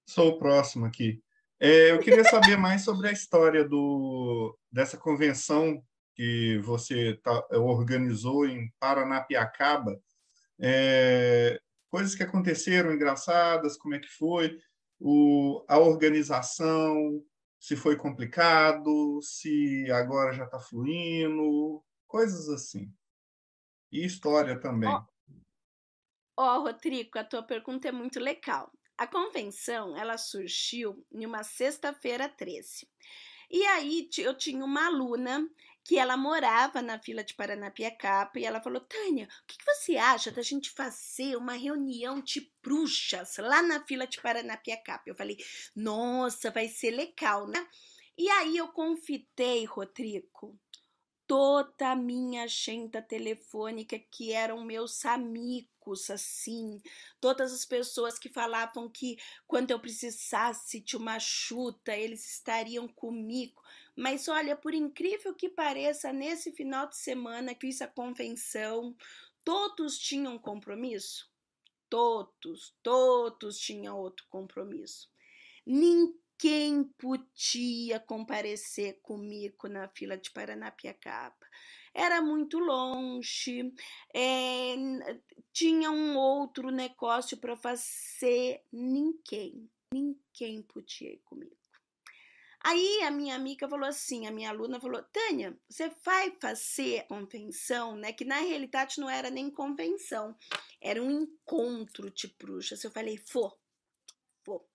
[0.09, 1.21] Sou o próximo aqui.
[1.59, 5.83] É, eu queria saber mais sobre a história do, dessa convenção
[6.15, 10.01] que você tá, organizou em Paranapiacaba.
[10.59, 14.57] É, coisas que aconteceram engraçadas, como é que foi,
[14.99, 17.23] o, a organização,
[17.59, 22.91] se foi complicado, se agora já está fluindo, coisas assim.
[23.91, 24.89] E história também.
[24.89, 25.03] Ó,
[26.35, 28.71] oh, oh, Rodrigo, a tua pergunta é muito legal.
[28.99, 32.85] A convenção, ela surgiu em uma sexta-feira 13.
[33.49, 35.49] E aí eu tinha uma aluna
[35.85, 40.33] que ela morava na fila de Paranapiacapa e ela falou: Tânia, o que, você acha
[40.33, 45.03] da gente fazer uma reunião de bruxas lá na fila de Paranapiacapa?
[45.07, 45.37] Eu falei:
[45.73, 47.65] Nossa, vai ser legal, né?
[48.17, 50.59] E aí eu confitei, Rodrigo,
[51.25, 55.69] toda a minha agenda telefônica que eram meus amigos
[56.09, 56.81] assim,
[57.19, 59.17] todas as pessoas que falavam que
[59.47, 63.61] quando eu precisasse de uma chuta, eles estariam comigo.
[63.95, 68.95] Mas olha, por incrível que pareça, nesse final de semana que fiz a convenção,
[69.43, 71.29] todos tinham compromisso.
[71.89, 75.11] Todos, todos tinham outro compromisso.
[75.65, 81.49] Ninguém podia comparecer comigo na fila de Paranapiacaba
[81.93, 83.73] era muito longe,
[84.13, 84.75] é,
[85.51, 91.59] tinha um outro negócio para fazer, ninguém, ninguém podia ir comigo.
[92.61, 97.95] Aí a minha amiga falou assim, a minha aluna falou, Tânia, você vai fazer convenção,
[97.95, 98.11] né?
[98.11, 100.35] Que na realidade não era nem convenção,
[100.81, 102.83] era um encontro de bruxas.
[102.83, 103.57] Eu falei, vou,
[104.45, 104.67] vou.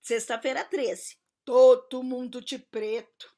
[0.00, 3.32] Sexta-feira 13, todo mundo de preto,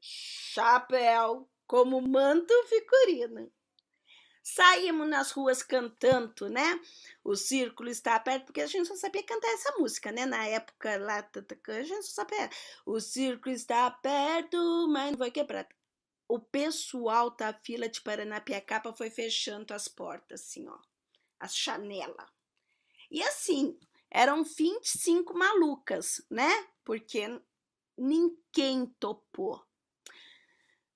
[0.00, 3.48] chapéu, como manto figurino.
[4.42, 6.80] Saímos nas ruas cantando, né?
[7.22, 10.26] O círculo está perto, porque a gente só sabia cantar essa música, né?
[10.26, 11.18] Na época lá,
[11.68, 12.50] a gente só sabia.
[12.84, 15.68] O círculo está perto, mas não vai quebrar.
[16.26, 20.76] O pessoal da fila de Paranapiacapa foi fechando as portas, assim, ó.
[21.38, 22.28] As chanelas.
[23.08, 23.78] E assim,
[24.10, 26.66] eram 25 malucas, né?
[26.84, 27.40] Porque
[27.96, 29.69] ninguém topou.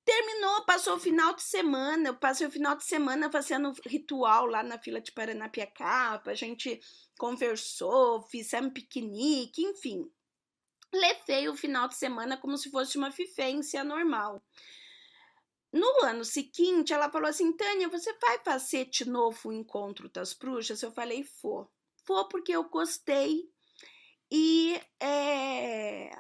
[0.04, 2.08] Terminou, passou o final de semana.
[2.10, 6.30] Eu passei o final de semana fazendo ritual lá na fila de Paranapiacaba.
[6.30, 6.78] A gente
[7.18, 10.10] conversou, fizemos piquenique, enfim.
[10.92, 14.44] Levei o final de semana como se fosse uma vivência normal.
[15.72, 20.34] No ano seguinte, ela falou assim: Tânia, você vai fazer de novo o encontro das
[20.34, 20.82] bruxas?
[20.82, 21.68] Eu falei: vou.
[22.06, 23.50] Vou porque eu gostei.
[24.30, 26.10] E é,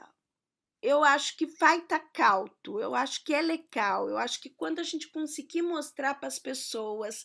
[0.84, 4.50] eu acho que vai estar tá cauto, eu acho que é legal, eu acho que
[4.50, 7.24] quando a gente conseguir mostrar para as pessoas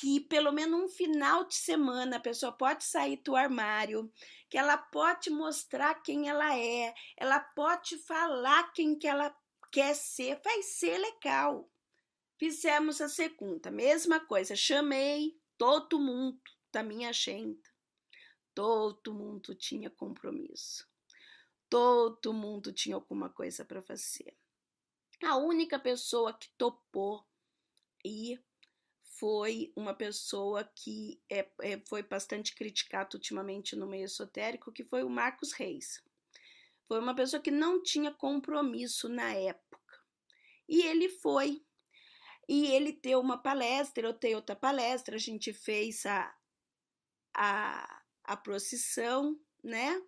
[0.00, 4.12] que pelo menos um final de semana a pessoa pode sair do armário,
[4.50, 9.32] que ela pode mostrar quem ela é, ela pode falar quem que ela
[9.70, 11.70] quer ser, vai ser legal.
[12.36, 14.56] Fizemos a segunda, mesma coisa.
[14.56, 16.40] Chamei todo mundo
[16.72, 17.70] da minha gente.
[18.52, 20.91] Todo mundo tinha compromisso.
[21.72, 24.36] Todo mundo tinha alguma coisa para fazer.
[25.24, 27.26] A única pessoa que topou
[28.04, 28.44] ir
[29.02, 35.02] foi uma pessoa que é, é, foi bastante criticado ultimamente no meio esotérico, que foi
[35.02, 36.04] o Marcos Reis.
[36.82, 39.98] Foi uma pessoa que não tinha compromisso na época.
[40.68, 41.64] E ele foi.
[42.46, 46.36] E ele deu uma palestra, eu dei outra palestra, a gente fez a,
[47.34, 50.02] a, a procissão, né?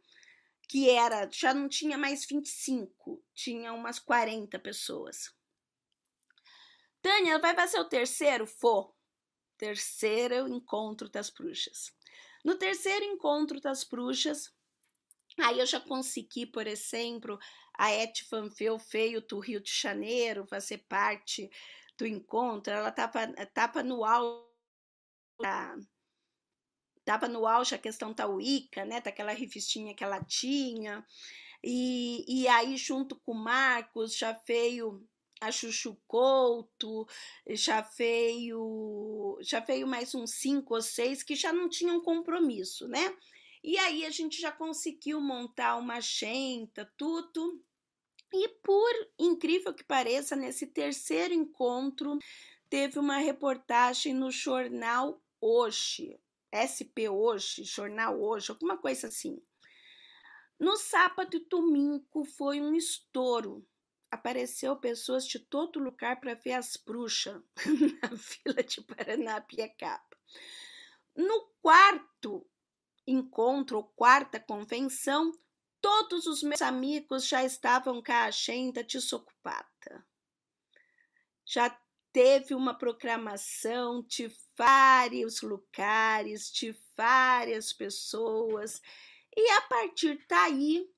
[0.68, 5.34] Que era, já não tinha mais 25, tinha umas 40 pessoas.
[7.02, 8.46] Tânia, vai fazer o terceiro?
[8.46, 8.94] For
[9.56, 11.92] terceiro encontro das bruxas.
[12.44, 14.52] No terceiro encontro das bruxas,
[15.40, 17.38] aí eu já consegui, por exemplo,
[17.74, 21.50] a Et Van Feio do Rio de Janeiro fazer parte
[21.96, 22.72] do encontro.
[22.72, 24.44] Ela estava tava no auge
[27.04, 31.06] estava no auge a questão da Wicca, né, daquela revistinha que ela tinha,
[31.62, 35.06] e, e aí junto com o Marcos já veio
[35.40, 37.06] a Chuchu Couto,
[37.50, 43.14] já veio, já veio mais uns cinco ou seis que já não tinham compromisso, né?
[43.62, 47.62] E aí a gente já conseguiu montar uma agenda, tudo.
[48.32, 52.18] E por incrível que pareça, nesse terceiro encontro,
[52.70, 56.18] teve uma reportagem no jornal Hoje,
[56.54, 59.42] SP Hoje, Jornal Hoje, alguma coisa assim.
[60.58, 63.66] No sábado e domingo foi um estouro
[64.14, 67.42] apareceu pessoas de todo lugar para ver as bruxas
[68.00, 70.16] na fila de Paranapiacaba.
[71.16, 72.46] No quarto
[73.06, 75.32] encontro, quarta convenção,
[75.80, 80.06] todos os meus amigos já estavam com a agenda desocupada.
[81.44, 81.68] Já
[82.14, 88.80] teve uma proclamação de vários lugares, de várias pessoas,
[89.36, 90.88] e a partir daí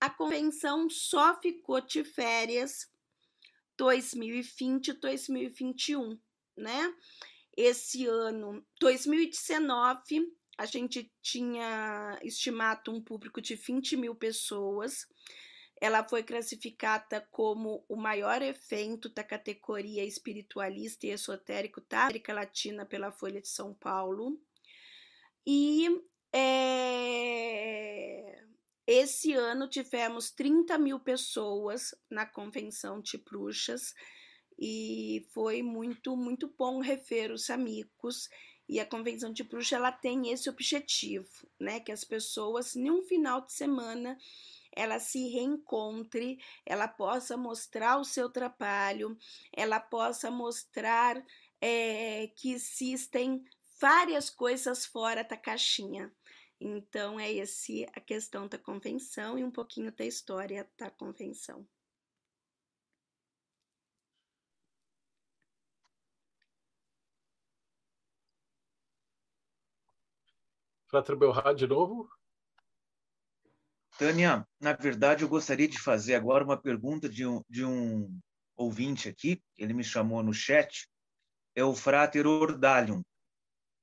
[0.00, 2.90] a convenção só ficou de férias
[3.78, 6.20] 2020 e 2021,
[6.56, 6.94] né?
[7.56, 10.26] Esse ano, 2019,
[10.58, 15.06] a gente tinha estimado um público de 20 mil pessoas.
[15.80, 22.86] Ela foi classificada como o maior evento da categoria espiritualista e esotérico da América Latina
[22.86, 24.40] pela Folha de São Paulo.
[25.46, 25.86] E
[26.32, 27.66] é,
[28.86, 33.94] esse ano tivemos 30 mil pessoas na convenção de bruxas
[34.58, 38.28] e foi muito, muito bom rever os amigos.
[38.68, 41.78] E a convenção de bruxa ela tem esse objetivo, né?
[41.78, 44.18] Que as pessoas, em um final de semana,
[44.76, 49.16] ela se reencontre, ela possa mostrar o seu trabalho,
[49.52, 51.16] ela possa mostrar
[51.60, 53.44] é, que existem
[53.80, 56.12] várias coisas fora da caixinha.
[56.60, 61.66] Então, é esse a questão da convenção e um pouquinho da história da convenção.
[70.88, 72.08] Frater Belrad, de novo.
[73.98, 78.20] Tânia, na verdade, eu gostaria de fazer agora uma pergunta de um, de um
[78.56, 80.88] ouvinte aqui, ele me chamou no chat,
[81.54, 83.02] é o Frater Ordalium.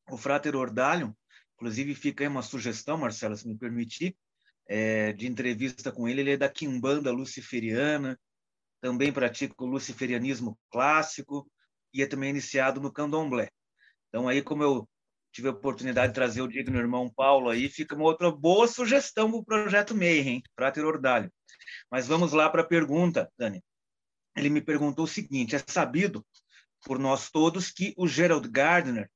[0.10, 1.14] O Frater Ordalium,
[1.64, 4.18] Inclusive, fica aí uma sugestão, Marcelo, se me permitir,
[4.68, 6.20] é, de entrevista com ele.
[6.20, 8.20] Ele é da Quimbanda Luciferiana,
[8.82, 11.50] também pratica o luciferianismo clássico
[11.94, 13.50] e é também iniciado no candomblé.
[14.10, 14.90] Então, aí, como eu
[15.34, 19.30] tive a oportunidade de trazer o digno irmão Paulo aí, fica uma outra boa sugestão
[19.30, 21.34] para o projeto Mayhem, Frater Ordalho.
[21.90, 23.62] Mas vamos lá para a pergunta, Dani.
[24.38, 26.24] Ele me perguntou o seguinte: é sabido
[26.86, 29.10] por nós todos que o Gerald Gardner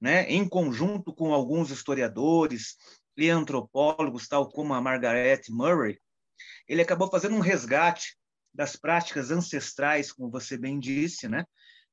[0.00, 2.76] né, em conjunto com alguns historiadores
[3.16, 5.98] e antropólogos, tal como a Margaret Murray,
[6.68, 8.16] ele acabou fazendo um resgate
[8.54, 11.44] das práticas ancestrais, como você bem disse, né,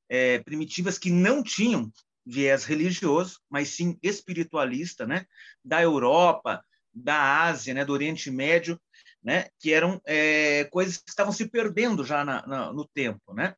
[0.08, 1.90] é, primitivas que não tinham
[2.26, 5.24] viés religioso, mas sim espiritualista, né,
[5.64, 8.80] da Europa, da Ásia, né, do Oriente Médio,
[9.22, 13.54] né, que eram é, coisas que estavam se perdendo já na, na, no tempo, né?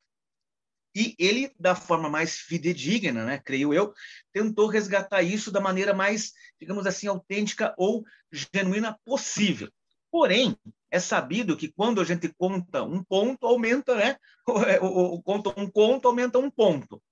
[0.95, 3.93] E ele, da forma mais fidedigna, né, creio eu,
[4.33, 9.71] tentou resgatar isso da maneira mais, digamos assim, autêntica ou genuína possível.
[10.11, 10.57] Porém,
[10.91, 14.17] é sabido que quando a gente conta um ponto, aumenta, né?
[14.81, 17.03] O, o, conta um conto, aumenta um ponto.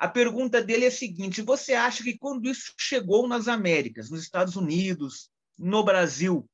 [0.00, 4.22] A pergunta dele é a seguinte: você acha que quando isso chegou nas Américas, nos
[4.22, 6.48] Estados Unidos, no Brasil,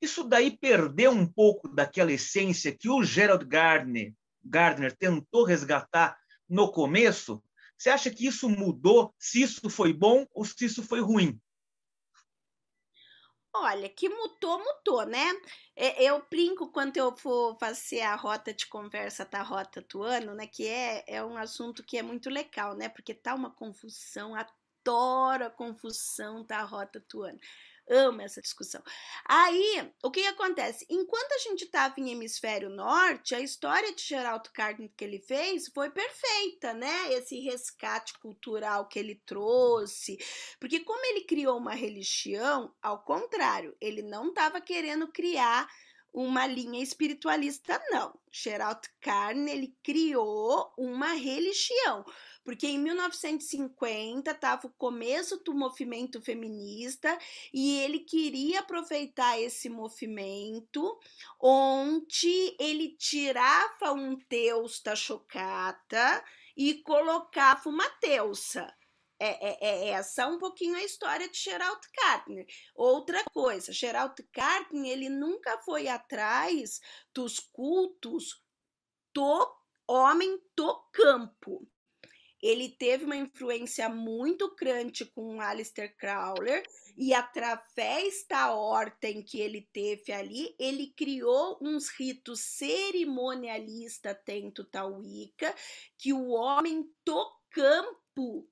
[0.00, 4.14] isso daí perdeu um pouco daquela essência que o Gerald Gardner
[4.44, 6.16] Gardner tentou resgatar
[6.48, 7.42] no começo,
[7.76, 9.12] você acha que isso mudou?
[9.18, 11.38] Se isso foi bom ou se isso foi ruim?
[13.54, 15.24] Olha, que mutou, mutou, né?
[15.74, 20.34] É, eu brinco quando eu for fazer a rota de conversa da rota do ano,
[20.34, 20.46] né?
[20.46, 22.88] Que é, é um assunto que é muito legal, né?
[22.88, 27.38] Porque tá uma confusão, adoro a confusão da rota do ano
[27.90, 28.82] amo essa discussão.
[29.24, 30.86] Aí, o que, que acontece?
[30.88, 35.68] Enquanto a gente estava em hemisfério norte, a história de Geraldo Carden que ele fez
[35.68, 37.12] foi perfeita, né?
[37.12, 40.18] Esse resgate cultural que ele trouxe.
[40.60, 45.68] Porque como ele criou uma religião, ao contrário, ele não estava querendo criar
[46.12, 48.18] uma linha espiritualista, não.
[48.32, 52.04] Gerald Carne ele criou uma religião,
[52.48, 57.18] porque em 1950 estava o começo do movimento feminista
[57.52, 60.98] e ele queria aproveitar esse movimento
[61.38, 66.24] onde ele tirava um Deus da chocata
[66.56, 68.74] e colocava uma deusa.
[69.20, 72.46] É, é, é, essa um pouquinho a história de Gerald Cartner.
[72.74, 76.80] Outra coisa, Gerald Cartner ele nunca foi atrás
[77.12, 78.42] dos cultos
[79.12, 79.54] do
[79.86, 81.68] homem do campo
[82.42, 86.62] ele teve uma influência muito grande com Aleister Crowler
[86.96, 94.84] e através da ordem que ele teve ali, ele criou uns ritos cerimonialistas dentro da
[94.86, 95.54] Wicca
[95.96, 98.48] que o homem do campo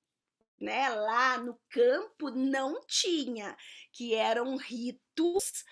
[0.61, 3.57] né, lá no campo não tinha,
[3.93, 5.65] que eram ritos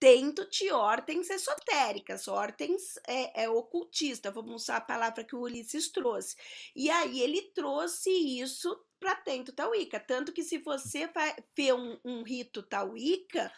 [0.00, 5.90] dentro de ordens esotéricas, ordens é, é, ocultistas, vamos usar a palavra que o Ulisses
[5.90, 6.36] trouxe.
[6.74, 10.00] E aí ele trouxe isso para dentro da Wicca.
[10.00, 13.52] Tanto que se você vai ver um, um rito Wicca,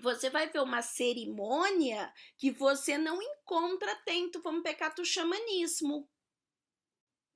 [0.00, 6.08] você vai ver uma cerimônia que você não encontra dentro, vamos pegar do xamanismo,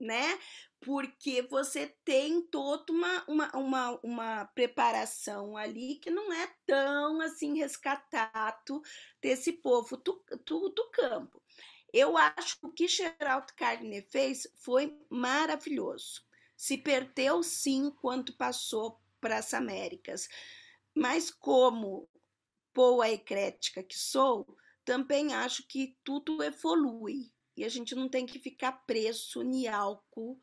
[0.01, 0.39] né?
[0.81, 7.59] Porque você tem toda uma, uma, uma, uma preparação ali que não é tão assim
[7.59, 8.81] rescatado
[9.21, 11.43] desse povo do, do, do campo.
[11.93, 16.23] Eu acho que o que Geraldo Carne fez foi maravilhoso.
[16.57, 20.29] Se perdeu sim quando passou para as Américas,
[20.95, 22.09] mas como
[22.75, 28.39] boa ecrética que sou, também acho que tudo evolui e a gente não tem que
[28.39, 30.41] ficar preso em álcool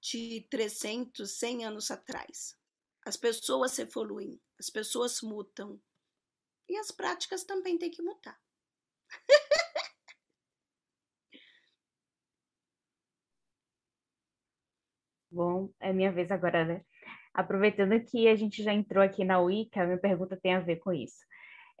[0.00, 2.56] de 300, 100 anos atrás.
[3.06, 5.80] As pessoas evoluem, as pessoas mudam.
[6.68, 8.38] E as práticas também têm que mudar.
[15.30, 16.84] Bom, é minha vez agora, né?
[17.32, 20.92] Aproveitando que a gente já entrou aqui na Wicca, minha pergunta tem a ver com
[20.92, 21.24] isso.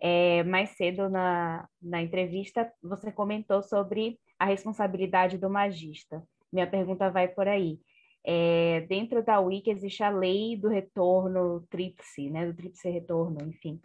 [0.00, 6.22] É, mais cedo na, na entrevista, você comentou sobre a responsabilidade do magista.
[6.52, 7.80] Minha pergunta vai por aí.
[8.24, 13.80] É, dentro da Wiki existe a lei do retorno tríplice, né, do tríplice retorno, enfim.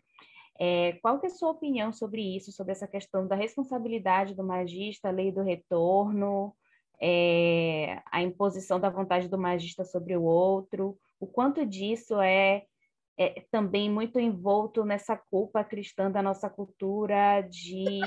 [0.58, 4.44] É, qual que é a sua opinião sobre isso, sobre essa questão da responsabilidade do
[4.44, 6.56] magista, a lei do retorno,
[7.00, 12.64] é, a imposição da vontade do magista sobre o outro, o quanto disso é,
[13.18, 18.00] é também muito envolto nessa culpa cristã da nossa cultura de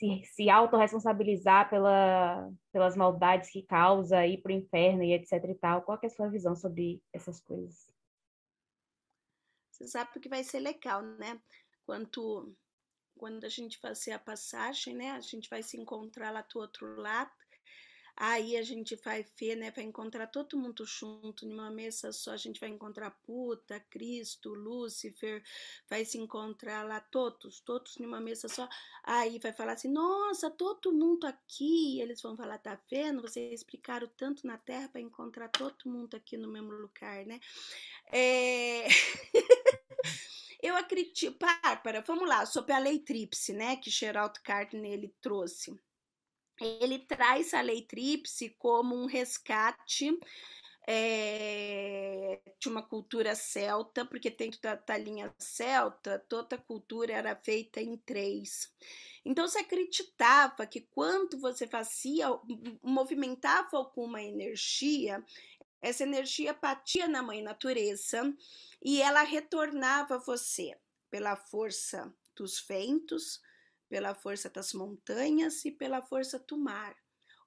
[0.00, 5.54] se, se autorresponsabilizar pela, pelas maldades que causa, ir para o inferno e etc e
[5.54, 5.82] tal.
[5.82, 7.86] Qual é a sua visão sobre essas coisas?
[9.70, 11.40] Você sabe que vai ser legal, né?
[11.84, 12.56] Quando,
[13.16, 15.10] quando a gente fazer a passagem, né?
[15.10, 17.30] A gente vai se encontrar lá do outro lado
[18.22, 19.70] Aí a gente vai ver, né?
[19.70, 22.32] Vai encontrar todo mundo junto numa mesa só.
[22.32, 25.42] A gente vai encontrar Puta, Cristo, Lúcifer,
[25.88, 28.68] vai se encontrar lá todos, todos numa mesa só.
[29.04, 31.96] Aí vai falar assim: Nossa, todo mundo aqui.
[31.96, 33.22] E eles vão falar: Tá vendo?
[33.22, 37.40] Vocês explicaram tanto na Terra para encontrar todo mundo aqui no mesmo lugar, né?
[38.12, 38.86] É...
[40.62, 45.80] Eu acredito, Bárbara, vamos lá, sobre a lei tríplice, né, que Gerald Gardner ele trouxe
[46.60, 50.18] ele traz a lei tríplice como um resgate
[50.86, 57.36] é, de uma cultura celta, porque dentro da, da linha celta, toda a cultura era
[57.36, 58.72] feita em três.
[59.24, 62.26] Então, se acreditava que quando você fazia,
[62.82, 65.24] movimentava alguma energia,
[65.82, 68.34] essa energia batia na mãe natureza
[68.82, 70.76] e ela retornava a você
[71.10, 73.40] pela força dos ventos,
[73.90, 76.96] pela força das montanhas e pela força do mar,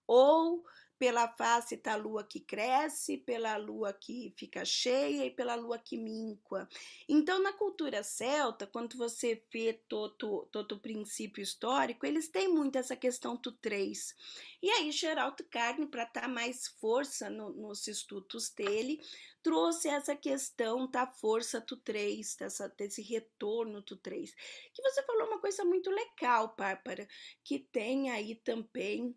[0.05, 0.63] ou
[0.97, 5.97] pela face da lua que cresce, pela lua que fica cheia e pela lua que
[5.97, 6.67] minqua.
[7.07, 12.77] Então, na cultura celta, quando você vê todo, todo o princípio histórico, eles têm muito
[12.77, 14.15] essa questão do três.
[14.61, 19.01] E aí, Geraldo Carne, para dar mais força no, nos estudos dele,
[19.43, 24.33] trouxe essa questão da força do três, dessa, desse retorno do três.
[24.73, 27.05] Que você falou uma coisa muito legal, Párpara,
[27.43, 29.13] que tem aí também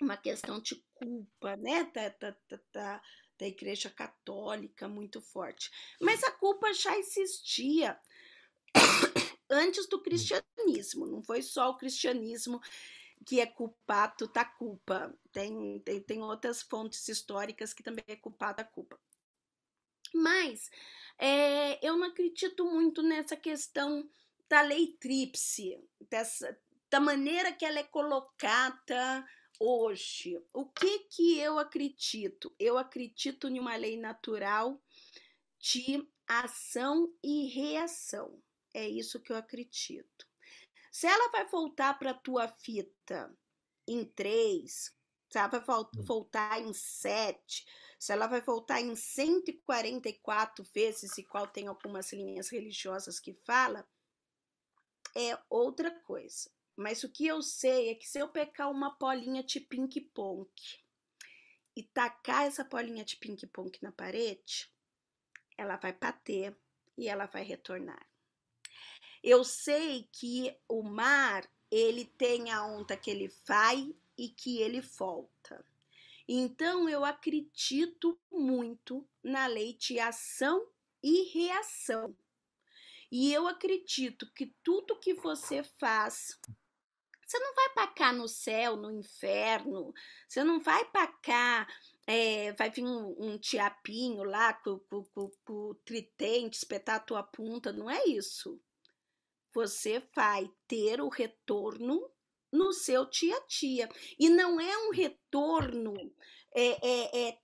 [0.00, 2.36] uma questão de culpa, né, da, da,
[2.72, 3.02] da,
[3.38, 5.70] da Igreja Católica muito forte.
[6.00, 7.98] Mas a culpa já existia
[9.50, 12.60] antes do cristianismo, não foi só o cristianismo
[13.26, 15.14] que é culpado da culpa.
[15.32, 18.98] Tem, tem, tem outras fontes históricas que também é culpado da culpa.
[20.14, 20.70] Mas
[21.18, 24.08] é, eu não acredito muito nessa questão
[24.48, 25.78] da lei tríplice,
[26.08, 26.58] dessa,
[26.90, 29.24] da maneira que ela é colocada
[29.60, 32.52] hoje, o que que eu acredito?
[32.58, 34.82] Eu acredito em uma lei natural
[35.58, 38.42] de ação e reação.
[38.72, 40.26] É isso que eu acredito.
[40.90, 43.32] Se ela vai voltar para a tua fita
[43.86, 44.96] em três,
[45.30, 46.02] se ela vai hum.
[46.02, 47.64] voltar em sete,
[47.98, 53.86] se ela vai voltar em 144 vezes, e qual tem algumas linhas religiosas que fala,
[55.14, 56.50] é outra coisa.
[56.80, 60.50] Mas o que eu sei é que se eu pegar uma polinha de ping-pong
[61.76, 64.72] e tacar essa polinha de ping-pong na parede,
[65.58, 66.56] ela vai bater
[66.96, 68.08] e ela vai retornar.
[69.22, 74.80] Eu sei que o mar, ele tem a onda que ele vai e que ele
[74.80, 75.62] volta.
[76.26, 80.66] Então eu acredito muito na lei de ação
[81.02, 82.16] e reação.
[83.12, 86.40] E eu acredito que tudo que você faz
[87.30, 89.94] você não vai pacar no céu, no inferno,
[90.26, 91.68] você não vai pacar,
[92.04, 97.00] é, vai vir um, um tiapinho lá com, com, com, com o tritente, espetar a
[97.00, 98.60] tua punta, não é isso.
[99.54, 102.10] Você vai ter o retorno
[102.52, 103.88] no seu tia-tia.
[104.18, 105.94] E não é um retorno
[106.52, 107.38] é, é, é,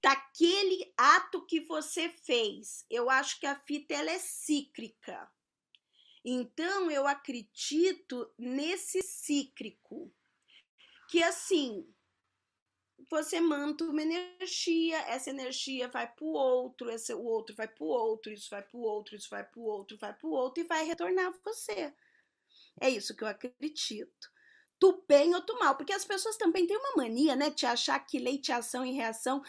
[0.00, 2.84] daquele ato que você fez.
[2.88, 5.28] Eu acho que a fita ela é cíclica.
[6.24, 10.12] Então, eu acredito nesse cíclico,
[11.08, 11.86] que assim,
[13.10, 17.84] você manda uma energia, essa energia vai para o outro, esse, o outro vai para
[17.84, 20.32] o outro, isso vai para o outro, isso vai para o outro, vai para o
[20.32, 21.94] outro e vai retornar você.
[22.80, 24.30] É isso que eu acredito.
[24.78, 27.98] Tu bem ou tu mal, porque as pessoas também têm uma mania, né, de achar
[28.00, 29.42] que leite ação e reação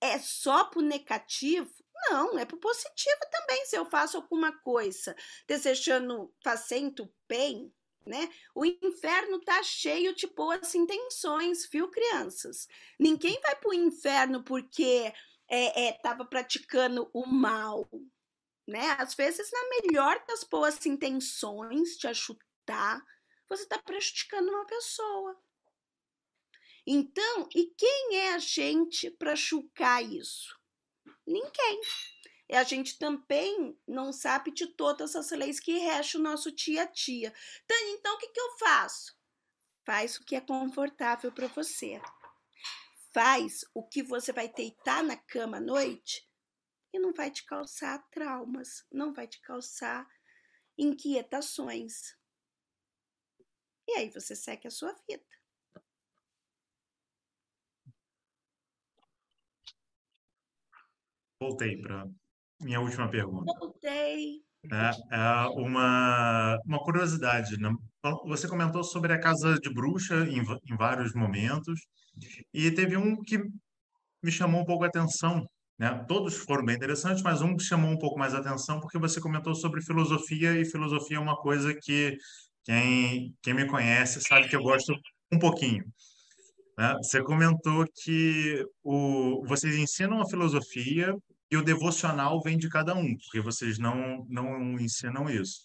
[0.00, 1.72] é só pro negativo
[2.10, 3.64] não, é pro positivo também.
[3.66, 5.16] Se eu faço alguma coisa
[5.46, 7.72] desejando fazendo bem,
[8.06, 8.28] né?
[8.54, 12.66] O inferno tá cheio de boas intenções, viu, crianças?
[12.98, 15.12] Ninguém vai pro inferno porque
[15.48, 17.88] é, é, tava praticando o mal,
[18.66, 18.96] né?
[18.98, 23.02] Às vezes, na melhor das boas intenções de ajudar,
[23.48, 25.38] você está prejudicando uma pessoa.
[26.86, 30.57] Então, e quem é a gente para julgar isso?
[31.28, 31.80] Ninguém.
[32.48, 36.82] E a gente também não sabe de todas as leis que regem o nosso dia
[36.82, 37.32] a dia.
[37.66, 39.14] Tânia, então o que, que eu faço?
[39.84, 42.00] Faz o que é confortável para você.
[43.12, 46.26] Faz o que você vai deitar na cama à noite
[46.92, 50.08] e não vai te causar traumas, não vai te causar
[50.78, 52.16] inquietações.
[53.86, 55.37] E aí você segue a sua vida.
[61.40, 62.04] Voltei para
[62.60, 63.52] minha última pergunta.
[63.58, 64.42] Voltei.
[64.72, 67.56] É, é uma, uma curiosidade.
[67.58, 67.72] Né?
[67.98, 71.80] Então, você comentou sobre a casa de bruxa em, em vários momentos,
[72.52, 73.38] e teve um que
[74.22, 75.48] me chamou um pouco a atenção.
[75.78, 76.04] Né?
[76.08, 79.20] Todos foram bem interessantes, mas um que chamou um pouco mais a atenção porque você
[79.20, 82.16] comentou sobre filosofia, e filosofia é uma coisa que
[82.64, 84.92] quem, quem me conhece sabe que eu gosto
[85.32, 85.84] um pouquinho.
[86.76, 86.94] Né?
[87.02, 91.14] Você comentou que o, vocês ensinam a filosofia
[91.50, 95.62] e o devocional vem de cada um, porque vocês não, não ensinam isso.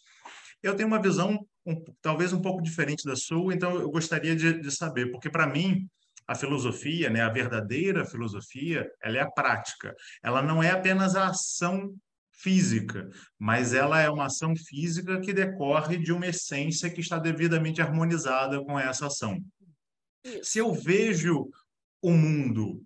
[0.62, 4.62] Eu tenho uma visão um, talvez um pouco diferente da sua, então eu gostaria de,
[4.62, 5.88] de saber, porque para mim
[6.28, 9.94] a filosofia, né, a verdadeira filosofia, ela é a prática.
[10.24, 11.94] Ela não é apenas a ação
[12.32, 17.82] física, mas ela é uma ação física que decorre de uma essência que está devidamente
[17.82, 19.38] harmonizada com essa ação.
[20.42, 21.50] Se eu vejo
[22.02, 22.82] o mundo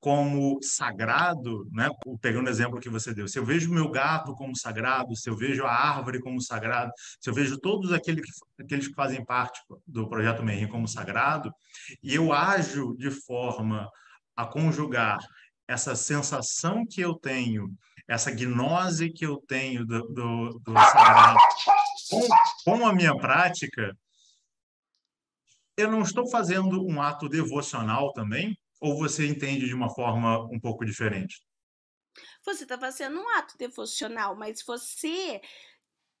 [0.00, 1.88] como sagrado, né?
[2.20, 5.36] pegando o exemplo que você deu, se eu vejo meu gato como sagrado, se eu
[5.36, 9.60] vejo a árvore como sagrado, se eu vejo todos aqueles que, aqueles que fazem parte
[9.86, 11.52] do projeto Merim como sagrado,
[12.02, 13.90] e eu ajo de forma
[14.36, 15.18] a conjugar
[15.66, 17.68] essa sensação que eu tenho,
[18.06, 21.38] essa gnose que eu tenho do, do, do sagrado
[22.08, 22.26] com,
[22.64, 23.96] com a minha prática,
[25.76, 28.56] eu não estou fazendo um ato devocional também?
[28.80, 31.36] Ou você entende de uma forma um pouco diferente?
[32.44, 35.40] Você está fazendo um ato devocional, mas você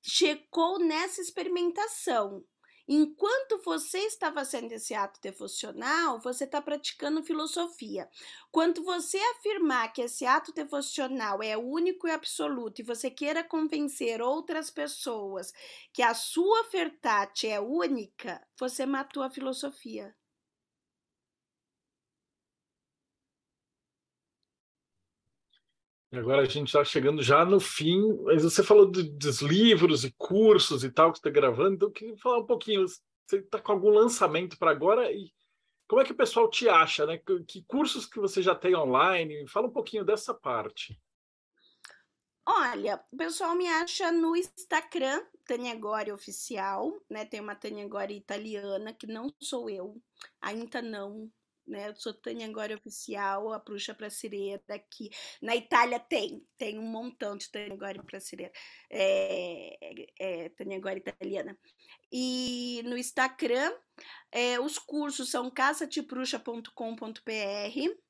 [0.02, 2.44] checou nessa experimentação.
[2.90, 8.08] Enquanto você está fazendo esse ato devocional, você está praticando filosofia.
[8.50, 14.22] Quando você afirmar que esse ato devocional é único e absoluto e você queira convencer
[14.22, 15.52] outras pessoas
[15.92, 20.16] que a sua verdade é única, você matou a filosofia.
[26.10, 30.14] Agora a gente está chegando já no fim, mas você falou de, dos livros e
[30.16, 32.86] cursos e tal que está gravando, então eu queria falar um pouquinho.
[32.88, 35.30] Você está com algum lançamento para agora e
[35.86, 37.18] como é que o pessoal te acha, né?
[37.18, 39.46] Que, que cursos que você já tem online?
[39.48, 40.98] Fala um pouquinho dessa parte.
[42.46, 47.26] Olha, o pessoal me acha no Instagram, Tânia Gore Oficial, né?
[47.26, 50.00] Tem uma Tânia Gore italiana, que não sou eu,
[50.40, 51.30] ainda não,
[51.68, 51.88] né?
[51.88, 55.10] Eu sou Tânia Gore Oficial, a Bruxa Pracireira aqui.
[55.40, 58.52] Na Itália tem, tem um montão de Tânia Gore Pracireira,
[58.90, 61.56] é, é, Tânia Gore Italiana.
[62.10, 63.72] E no Instagram,
[64.32, 68.07] é, os cursos são casatebruxa.com.br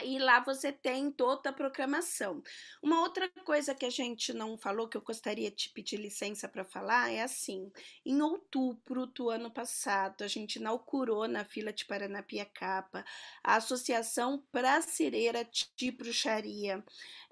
[0.00, 2.42] e lá você tem toda a programação.
[2.82, 6.64] Uma outra coisa que a gente não falou, que eu gostaria de pedir licença para
[6.64, 7.70] falar, é assim:
[8.04, 13.04] em outubro do ano passado, a gente inaugurou na fila de Paranapiacaba
[13.44, 15.46] a Associação Pracereira
[15.76, 16.82] de Bruxaria.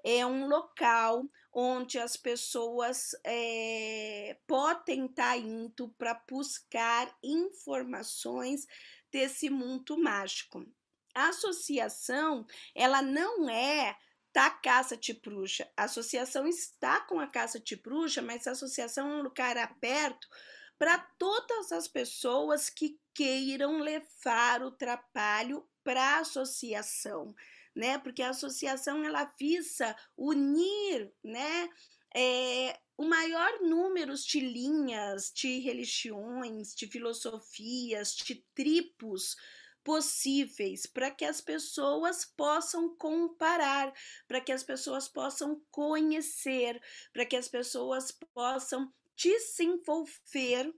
[0.03, 8.65] É um local onde as pessoas é, podem estar tá indo para buscar informações
[9.11, 10.65] desse mundo mágico.
[11.13, 13.95] Associação, ela não é
[14.33, 15.69] da Caça Tipruxa.
[15.75, 20.27] A associação está com a Caça Tipruxa, mas a associação é um lugar aberto
[20.77, 27.35] para todas as pessoas que queiram levar o trabalho para a associação,
[27.75, 27.97] né?
[27.99, 31.69] Porque a associação ela visa unir, né?
[32.15, 39.35] É, o maior número de linhas, de religiões, de filosofias, de tribos
[39.83, 43.93] possíveis para que as pessoas possam comparar,
[44.27, 46.81] para que as pessoas possam conhecer,
[47.13, 50.73] para que as pessoas possam desenvolver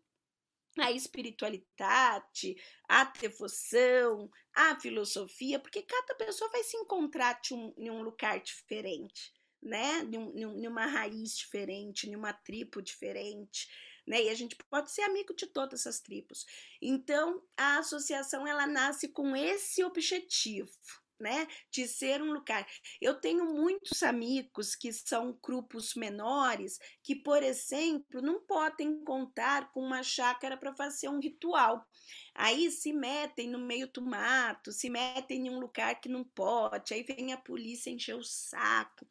[0.80, 2.56] a espiritualidade,
[2.90, 7.40] a devoção, a filosofia, porque cada pessoa vai se encontrar
[7.78, 9.32] em um lugar diferente,
[9.62, 10.02] né?
[10.12, 13.68] Em uma raiz diferente, em uma tribo diferente
[14.06, 14.24] né?
[14.24, 16.46] E a gente pode ser amigo de todas essas tribos.
[16.82, 20.72] Então, a associação ela nasce com esse objetivo.
[21.20, 22.68] Né, de ser um lugar.
[23.00, 29.80] Eu tenho muitos amigos que são grupos menores que, por exemplo, não podem contar com
[29.80, 31.88] uma chácara para fazer um ritual.
[32.36, 36.94] Aí se metem no meio do mato, se metem em um lugar que não pode,
[36.94, 39.08] aí vem a polícia encher o saco.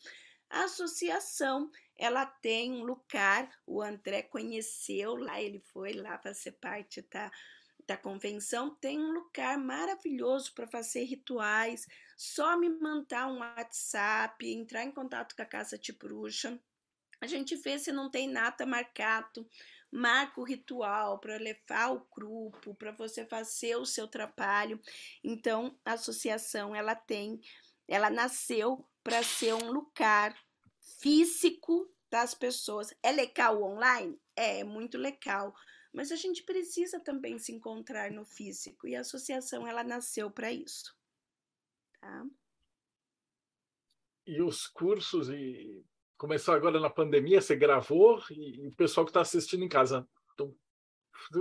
[0.51, 1.71] A associação
[2.03, 7.31] ela tem um lugar, o André conheceu lá, ele foi lá fazer parte da,
[7.87, 14.83] da convenção, tem um lugar maravilhoso para fazer rituais, só me mandar um WhatsApp, entrar
[14.83, 16.61] em contato com a Casa de Bruxa,
[17.21, 19.49] a gente vê se não tem nada marcado,
[19.89, 24.81] marca o ritual para levar o grupo, para você fazer o seu trabalho.
[25.23, 27.41] Então, a associação ela tem,
[27.87, 30.37] ela nasceu para ser um lugar
[31.01, 32.95] físico das pessoas.
[33.03, 34.21] É legal online?
[34.37, 35.55] É, é muito legal.
[35.91, 40.53] Mas a gente precisa também se encontrar no físico e a associação ela nasceu para
[40.53, 40.95] isso.
[41.99, 42.27] Tá?
[44.27, 45.85] E os cursos e
[46.19, 50.07] começou agora na pandemia, você gravou e, e o pessoal que está assistindo em casa.
[50.35, 50.55] Então,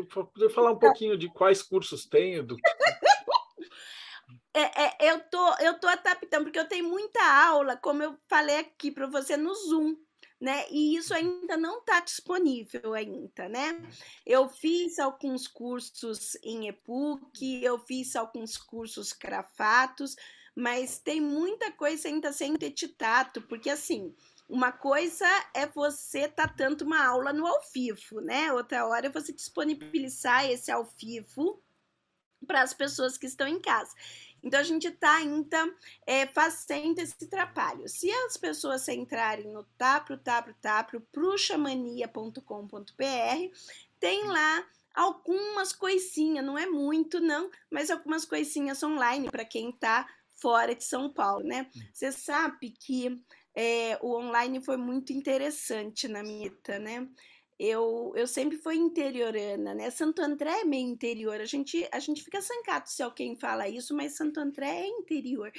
[0.10, 2.56] poder falar um pouquinho de quais cursos tem, do
[4.54, 8.58] é, é, eu tô eu tô adaptando porque eu tenho muita aula, como eu falei
[8.58, 9.96] aqui para você no Zoom
[10.42, 10.66] né?
[10.72, 13.80] E isso ainda não está disponível ainda, né?
[14.26, 20.16] Eu fiz alguns cursos em e-book, eu fiz alguns cursos crafatos,
[20.56, 24.16] mas tem muita coisa ainda sem editado, porque assim,
[24.50, 28.52] uma coisa é você estar tá dando uma aula no ao vivo, né?
[28.52, 31.64] Outra hora é você disponibilizar esse ao vivo
[32.48, 33.94] para as pessoas que estão em casa.
[34.44, 35.74] Então a gente está ainda
[36.06, 37.88] é, fazendo esse trabalho.
[37.88, 43.58] Se as pessoas entrarem no tapro, tapro, tapro, bruxamania.com.br,
[44.00, 50.08] tem lá algumas coisinhas, não é muito não, mas algumas coisinhas online para quem está
[50.36, 51.70] fora de São Paulo, né?
[51.94, 53.24] Você sabe que
[53.54, 57.08] é, o online foi muito interessante na minha vida, né?
[57.64, 59.92] Eu, eu sempre fui interiorana, né?
[59.92, 61.40] Santo André é meio interior.
[61.40, 65.52] A gente, a gente fica sancado se alguém fala isso, mas Santo André é interior.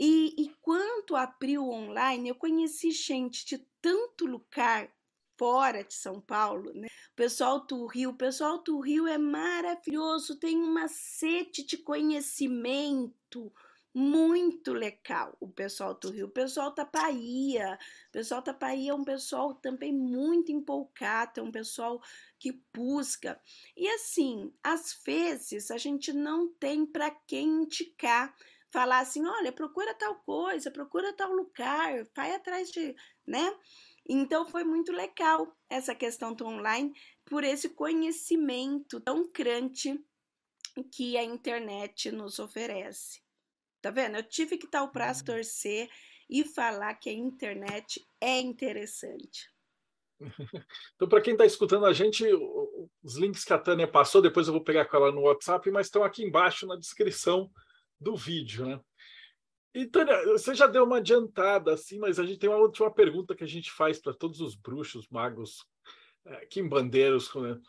[0.00, 4.90] E, e quanto abriu online, eu conheci gente de tanto lugar
[5.36, 6.88] fora de São Paulo, né?
[7.12, 13.52] O pessoal do Rio, o pessoal do Rio é maravilhoso, tem uma sede de conhecimento
[13.98, 17.76] muito legal o pessoal do Rio, o pessoal da Bahia,
[18.08, 22.00] o pessoal da Bahia é um pessoal também muito empolgado, é um pessoal
[22.38, 23.40] que busca.
[23.76, 28.32] E assim, às vezes a gente não tem para quem indicar,
[28.70, 32.94] falar assim, olha, procura tal coisa, procura tal lugar, vai atrás de,
[33.26, 33.52] né?
[34.08, 36.94] Então foi muito legal essa questão do online
[37.24, 40.00] por esse conhecimento tão grande
[40.92, 43.26] que a internet nos oferece.
[43.80, 44.16] Tá vendo?
[44.16, 45.26] Eu tive que dar o braço uhum.
[45.26, 45.88] torcer
[46.28, 49.48] e falar que a internet é interessante.
[50.96, 52.24] Então, para quem está escutando a gente,
[53.04, 55.86] os links que a Tânia passou, depois eu vou pegar com ela no WhatsApp, mas
[55.86, 57.48] estão aqui embaixo na descrição
[58.00, 58.80] do vídeo, né?
[59.72, 63.34] E, Tânia, você já deu uma adiantada, assim, mas a gente tem uma última pergunta
[63.34, 65.64] que a gente faz para todos os bruxos, magos,
[66.24, 67.60] é, quimbandeiros, né?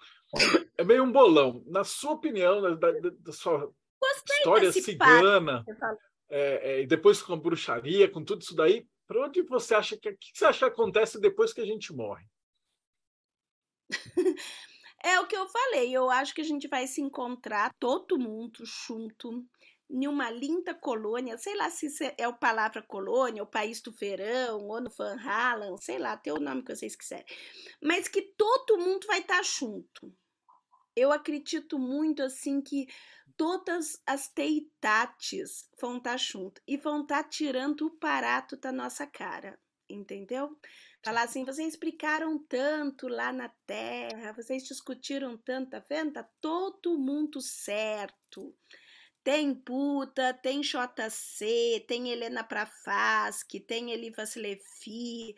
[0.78, 1.64] é meio um bolão.
[1.68, 5.66] Na sua opinião, né, da, da sua Gostei história cigana,
[6.30, 9.98] é, é, e depois com a bruxaria, com tudo isso daí, para onde você acha
[9.98, 12.26] que, que você acha que acontece depois que a gente morre?
[15.04, 18.64] é o que eu falei, eu acho que a gente vai se encontrar todo mundo
[18.64, 19.44] junto
[19.90, 24.68] em uma linda colônia, sei lá se é a palavra colônia, o país do verão,
[24.68, 27.26] ou no Van Halen, sei lá, tem o nome que vocês quiserem,
[27.82, 30.14] mas que todo mundo vai estar junto.
[30.96, 32.88] Eu acredito muito assim que
[33.40, 38.70] todas as teitates vão estar tá junto e vão estar tá tirando o parato da
[38.70, 39.58] nossa cara,
[39.90, 40.60] entendeu?
[41.02, 46.12] Falar assim, vocês explicaram tanto lá na Terra, vocês discutiram tanto, tá vendo?
[46.12, 48.54] Tá todo mundo certo.
[49.24, 55.34] Tem Puta, tem JC, tem Helena Prafaski, tem Eli Vasilevi,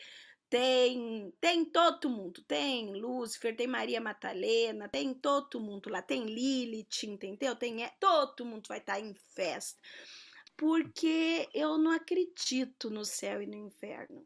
[0.51, 7.05] tem, tem todo mundo, tem Lúcifer, tem Maria Matalena, tem todo mundo lá, tem Lilith,
[7.05, 7.55] entendeu?
[7.55, 9.81] Tem é, todo mundo vai estar tá em festa.
[10.57, 14.25] Porque eu não acredito no céu e no inferno.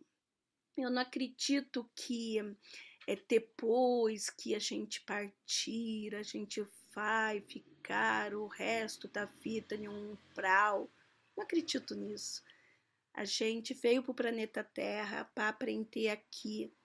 [0.76, 2.40] Eu não acredito que
[3.08, 6.66] é depois que a gente partir, a gente
[6.96, 10.90] vai ficar o resto da vida em um umbral.
[11.38, 12.42] Não acredito nisso.
[13.16, 16.76] A gente veio para o planeta Terra para aprender aqui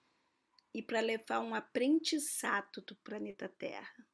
[0.73, 4.07] e para levar um aprendizado do planeta Terra.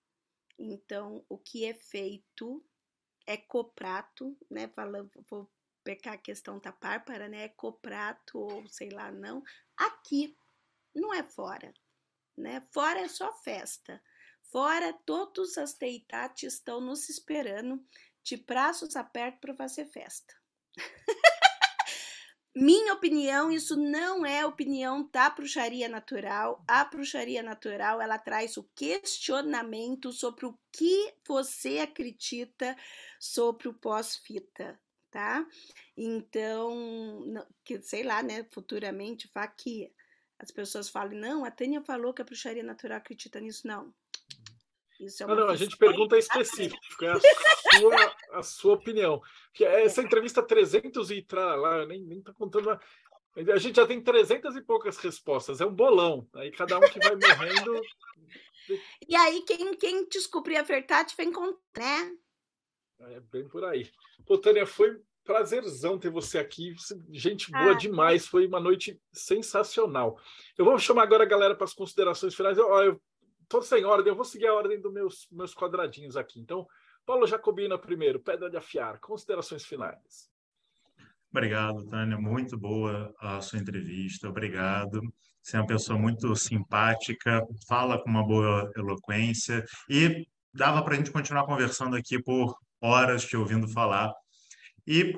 [0.58, 2.66] Então, o que é feito
[3.28, 4.68] é coprato, né?
[4.70, 5.48] Falando, vou
[5.84, 7.44] pegar a questão da párpara, né?
[7.44, 9.44] É coprato ou sei lá, não.
[9.78, 10.36] Aqui,
[10.96, 11.72] não é fora,
[12.36, 12.68] né?
[12.72, 14.02] Fora é só festa.
[14.42, 17.86] Fora, todos as deitates estão nos esperando
[18.24, 20.34] de braços abertos para fazer festa.
[22.60, 26.64] Minha opinião, isso não é opinião da bruxaria natural.
[26.68, 32.76] A bruxaria natural, ela traz o questionamento sobre o que você acredita
[33.20, 34.80] sobre o pós-fita,
[35.12, 35.46] tá?
[35.96, 39.94] Então, que sei lá, né, futuramente, que
[40.40, 43.68] as pessoas falem, não, a Tânia falou que a bruxaria natural acredita nisso.
[43.68, 43.94] Não,
[45.00, 49.22] isso é não, não, a gente pergunta específico, é a sua, a sua opinião.
[49.54, 52.70] Que é essa entrevista 300 e lá, nem, nem tá contando.
[52.72, 56.28] A gente já tem 300 e poucas respostas, é um bolão.
[56.36, 57.82] Aí cada um que vai morrendo.
[59.08, 62.18] E aí, quem, quem descobrir a verdade vem com, né?
[63.00, 63.90] É bem por aí.
[64.26, 66.74] Pô, Tânia, foi prazerzão ter você aqui.
[67.12, 68.26] Gente boa ah, demais.
[68.26, 70.20] Foi uma noite sensacional.
[70.58, 72.58] Eu vou chamar agora a galera para as considerações finais.
[72.58, 73.02] Eu, eu
[73.48, 76.40] estou sem ordem, eu vou seguir a ordem dos meus, meus quadradinhos aqui.
[76.40, 76.68] Então,
[77.06, 80.30] Paulo Jacobina primeiro, Pedra de Afiar, considerações finais.
[81.32, 82.18] Obrigado, Tânia.
[82.18, 84.30] Muito boa a sua entrevista.
[84.30, 85.02] Obrigado.
[85.42, 90.98] Você é uma pessoa muito simpática, fala com uma boa eloquência e dava para a
[90.98, 94.12] gente continuar conversando aqui por horas te ouvindo falar.
[94.86, 95.18] E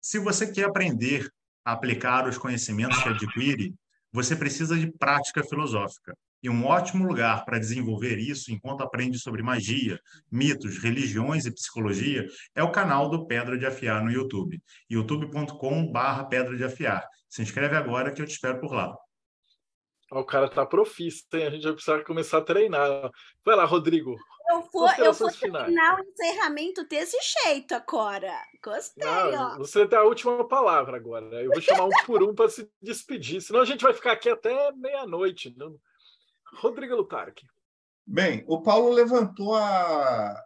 [0.00, 1.30] se você quer aprender
[1.64, 3.74] a aplicar os conhecimentos que adquire,
[4.10, 6.16] você precisa de prática filosófica.
[6.42, 9.98] E um ótimo lugar para desenvolver isso enquanto aprende sobre magia,
[10.30, 16.56] mitos, religiões e psicologia é o canal do Pedra de Afiar no YouTube, youtube.com/barra Pedra
[16.56, 17.04] de Afiar.
[17.28, 18.96] Se inscreve agora que eu te espero por lá.
[20.10, 21.46] O cara tá profissa, hein?
[21.46, 23.10] A gente vai precisar começar a treinar.
[23.44, 24.16] Vai lá, Rodrigo.
[24.50, 28.32] Eu vou, eu vou terminar o encerramento desse jeito agora.
[28.64, 29.58] Gostei, Não, ó.
[29.58, 31.26] Você tem a última palavra agora.
[31.42, 34.30] Eu vou chamar um por um para se despedir, senão a gente vai ficar aqui
[34.30, 35.54] até meia-noite.
[35.58, 35.78] Não...
[36.54, 37.46] Rodrigo Lutarque.
[38.06, 40.42] Bem, o Paulo levantou a,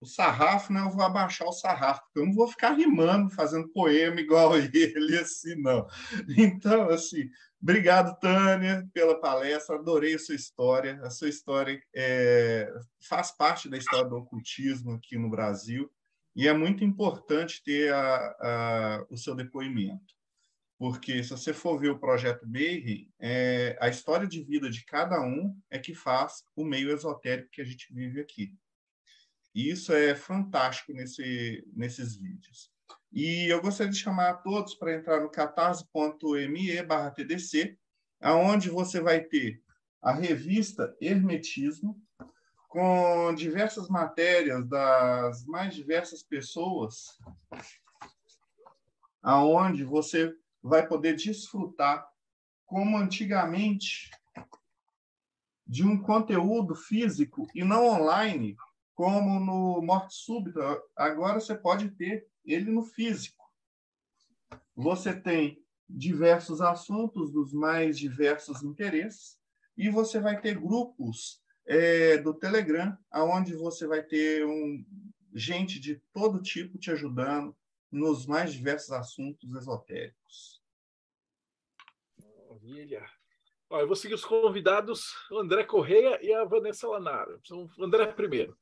[0.00, 0.80] o sarrafo, né?
[0.80, 5.18] Eu vou abaixar o sarrafo, porque eu não vou ficar rimando, fazendo poema igual ele,
[5.18, 5.86] assim, não.
[6.36, 7.30] Então, assim,
[7.60, 11.00] obrigado, Tânia, pela palestra, adorei a sua história.
[11.02, 12.70] A sua história é,
[13.08, 15.90] faz parte da história do ocultismo aqui no Brasil,
[16.34, 20.15] e é muito importante ter a, a, o seu depoimento
[20.78, 25.20] porque se você for ver o projeto Mayhem, é, a história de vida de cada
[25.22, 28.54] um é que faz o meio esotérico que a gente vive aqui.
[29.54, 32.70] E isso é fantástico nesse, nesses vídeos.
[33.10, 37.78] E eu gostaria de chamar a todos para entrar no catarse.me barra TDC,
[38.20, 39.62] aonde você vai ter
[40.02, 41.98] a revista Hermetismo,
[42.68, 47.18] com diversas matérias das mais diversas pessoas,
[49.22, 50.36] aonde você
[50.66, 52.06] vai poder desfrutar,
[52.64, 54.10] como antigamente,
[55.66, 58.56] de um conteúdo físico e não online,
[58.94, 60.82] como no Morte Súbita.
[60.96, 63.44] Agora você pode ter ele no físico.
[64.74, 69.38] Você tem diversos assuntos dos mais diversos interesses
[69.76, 74.84] e você vai ter grupos é, do Telegram, aonde você vai ter um,
[75.34, 77.56] gente de todo tipo te ajudando
[77.90, 80.55] nos mais diversos assuntos esotéricos.
[82.66, 83.06] Maravilha.
[83.70, 87.38] Eu vou seguir os convidados, o André Correia e a Vanessa Lanaro.
[87.40, 88.58] Então, André primeiro.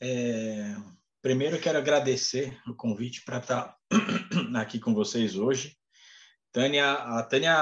[0.00, 0.74] É,
[1.20, 3.76] primeiro, quero agradecer o convite para estar
[4.56, 5.76] aqui com vocês hoje.
[6.52, 7.54] Tânia, a Tânia,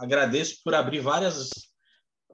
[0.00, 1.50] agradeço por abrir várias,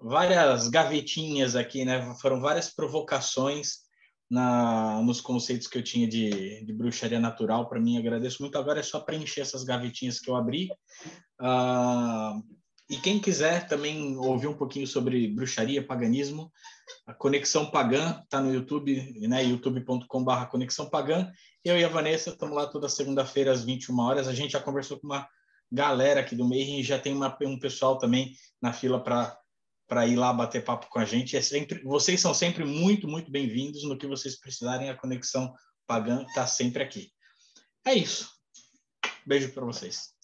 [0.01, 2.15] várias gavetinhas aqui, né?
[2.20, 3.84] Foram várias provocações
[4.31, 7.69] na, nos conceitos que eu tinha de, de bruxaria natural.
[7.69, 8.57] Para mim, agradeço muito.
[8.59, 10.71] Agora é só preencher essas gavetinhas que eu abri.
[11.41, 12.43] Uh,
[12.89, 16.53] e quem quiser também ouvir um pouquinho sobre bruxaria, paganismo,
[17.07, 21.31] a Conexão Pagã está no YouTube, né, youtube.com.br Conexão Pagã.
[21.65, 24.29] Eu e a Vanessa estamos lá toda segunda-feira às 21 horas.
[24.29, 25.27] A gente já conversou com uma
[25.73, 29.37] galera aqui do meio e já tem uma, um pessoal também na fila para
[29.86, 31.36] para ir lá bater papo com a gente.
[31.36, 33.85] É sempre, vocês são sempre muito, muito bem-vindos.
[33.85, 35.52] No que vocês precisarem, a Conexão
[35.86, 37.11] Pagã está sempre aqui.
[37.86, 38.31] É isso.
[39.27, 40.15] Beijo para vocês.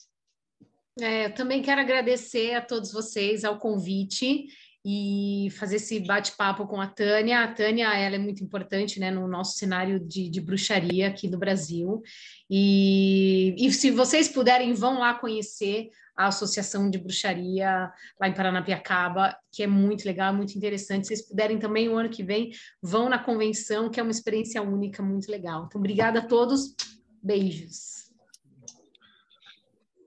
[1.00, 4.46] É, eu também quero agradecer a todos vocês ao convite
[4.84, 7.42] e fazer esse bate-papo com a Tânia.
[7.42, 11.38] A Tânia ela é muito importante né, no nosso cenário de, de bruxaria aqui no
[11.38, 12.02] Brasil.
[12.48, 15.90] E, e se vocês puderem, vão lá conhecer
[16.20, 17.90] a Associação de Bruxaria
[18.20, 21.06] lá em Paranapiacaba, que é muito legal, muito interessante.
[21.06, 22.52] Se vocês puderem também, o ano que vem,
[22.82, 25.64] vão na convenção, que é uma experiência única, muito legal.
[25.66, 26.74] Então, obrigada a todos.
[27.22, 28.10] Beijos.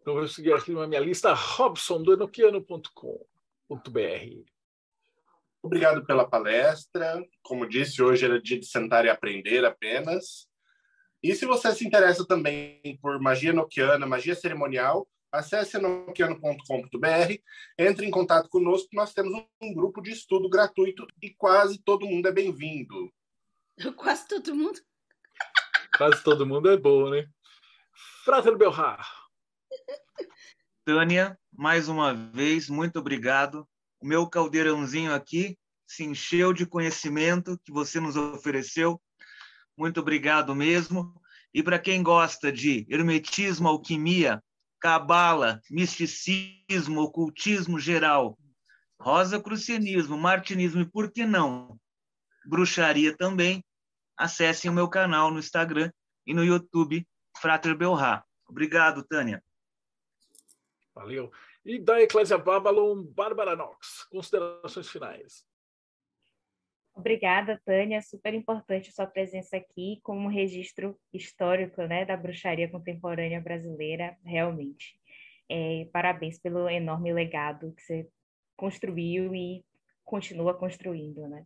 [0.01, 4.43] Então, vou seguir aqui na minha lista, Robson, do enoquiano.com.br.
[5.63, 7.25] Obrigado pela palestra.
[7.41, 10.47] Como disse, hoje era dia de sentar e aprender apenas.
[11.23, 17.41] E se você se interessa também por magia noquiana, magia cerimonial, Acesse nokiano.com.br,
[17.79, 22.27] entre em contato conosco, nós temos um grupo de estudo gratuito e quase todo mundo
[22.27, 23.11] é bem-vindo.
[23.97, 24.79] Quase todo mundo?
[25.97, 27.27] Quase todo mundo é bom, né?
[28.23, 29.03] Frater Belhar.
[30.85, 33.67] Tânia, mais uma vez, muito obrigado.
[33.99, 35.57] O meu caldeirãozinho aqui
[35.87, 39.01] se encheu de conhecimento que você nos ofereceu.
[39.75, 41.19] Muito obrigado mesmo.
[41.51, 44.39] E para quem gosta de hermetismo, alquimia,
[44.83, 48.37] cabala, misticismo, ocultismo geral,
[48.99, 51.79] rosacrucianismo, martinismo e, por que não,
[52.45, 53.63] bruxaria também,
[54.17, 55.89] acessem o meu canal no Instagram
[56.27, 57.07] e no YouTube,
[57.37, 58.25] Frater Belrá.
[58.45, 59.41] Obrigado, Tânia.
[60.93, 61.31] Valeu.
[61.63, 65.45] E da Eclésia Babylon, Bárbara Knox, considerações finais.
[66.95, 68.01] Obrigada, Tânia.
[68.01, 74.95] Super importante sua presença aqui como registro histórico né, da bruxaria contemporânea brasileira, realmente.
[75.49, 78.07] É, parabéns pelo enorme legado que você
[78.55, 79.65] construiu e
[80.05, 81.27] continua construindo.
[81.27, 81.45] Né?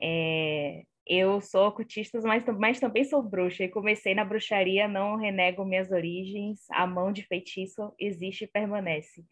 [0.00, 5.64] É, eu sou ocultista, mas, mas também sou bruxa e comecei na bruxaria, não renego
[5.64, 9.24] minhas origens, a mão de feitiço existe e permanece.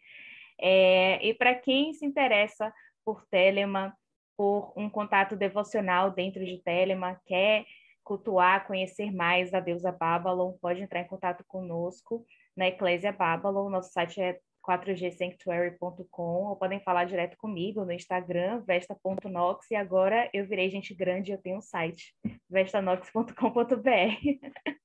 [0.59, 2.73] É, e para quem se interessa
[3.05, 3.95] por Telema,
[4.37, 7.65] por um contato devocional dentro de Telema, quer
[8.05, 12.25] cultuar, conhecer mais a deusa Babylon, pode entrar em contato conosco
[12.57, 13.69] na Eclésia Babylon.
[13.69, 20.47] Nosso site é 4gsanctuary.com ou podem falar direto comigo no Instagram, vesta.nox, e agora eu
[20.47, 22.15] virei gente grande, eu tenho um site,
[22.51, 23.35] vestanox.com.br.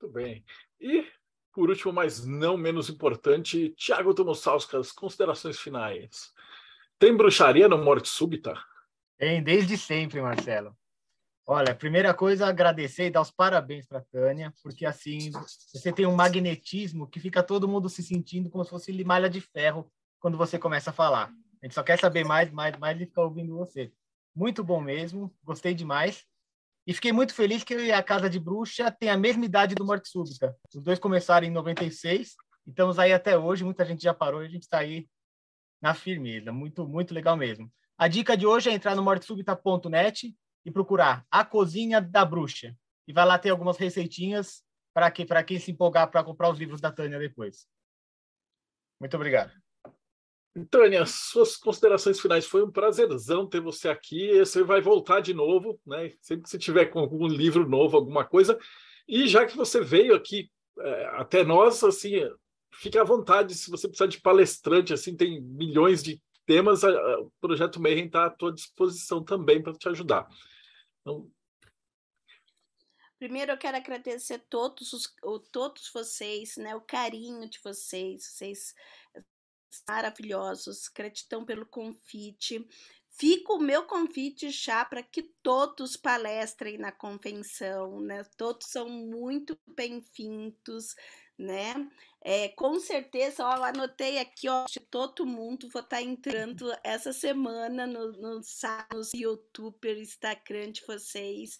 [0.00, 0.44] Muito bem.
[0.80, 1.06] E,
[1.52, 6.32] por último, mas não menos importante, Tiago Tomosauskas, considerações finais.
[7.04, 8.54] Tem bruxaria no Morte Súbita?
[9.18, 10.74] Tem, desde sempre, Marcelo.
[11.46, 15.30] Olha, primeira coisa, agradecer e dar os parabéns para Tânia, porque assim
[15.70, 19.38] você tem um magnetismo que fica todo mundo se sentindo como se fosse malha de
[19.38, 21.30] ferro quando você começa a falar.
[21.62, 23.92] A gente só quer saber mais, mais, mais e ficar ouvindo você.
[24.34, 26.24] Muito bom mesmo, gostei demais.
[26.86, 30.08] E fiquei muito feliz que a Casa de Bruxa tem a mesma idade do Morte
[30.08, 30.56] Súbita.
[30.74, 32.34] Os dois começaram em 96
[32.66, 33.62] e estamos aí até hoje.
[33.62, 35.06] Muita gente já parou e a gente está aí
[35.84, 36.50] na firmeza.
[36.50, 37.70] Muito, muito legal mesmo.
[37.98, 40.34] A dica de hoje é entrar no mortesubita.net
[40.64, 42.74] e procurar A Cozinha da Bruxa.
[43.06, 46.80] E vai lá ter algumas receitinhas para que, quem se empolgar para comprar os livros
[46.80, 47.68] da Tânia depois.
[48.98, 49.52] Muito obrigado.
[50.70, 52.46] Tânia, suas considerações finais.
[52.46, 54.38] Foi um prazerzão ter você aqui.
[54.38, 56.12] Você vai voltar de novo, né?
[56.22, 58.58] Sempre que você tiver com algum livro novo, alguma coisa.
[59.06, 62.14] E já que você veio aqui é, até nós, assim,
[62.78, 63.54] fique à vontade.
[63.54, 66.82] Se você precisar de palestrante, assim, tem milhões de temas.
[66.84, 70.28] o Projeto Mayhem está à tua disposição também para te ajudar.
[71.00, 71.30] Então...
[73.18, 75.14] Primeiro eu quero agradecer todos os,
[75.50, 76.74] todos vocês, né?
[76.74, 78.74] O carinho de vocês, vocês
[79.88, 80.88] maravilhosos.
[80.88, 82.66] Gratidão pelo convite.
[83.16, 88.24] Fica o meu convite já para que todos palestrem na convenção, né?
[88.36, 90.96] Todos são muito bem-vindos,
[91.38, 91.74] né?
[92.26, 97.86] É, com certeza, ó, anotei aqui, ó, todo mundo, vou estar tá entrando essa semana
[97.86, 101.58] no, no, no YouTube, Instagram de vocês,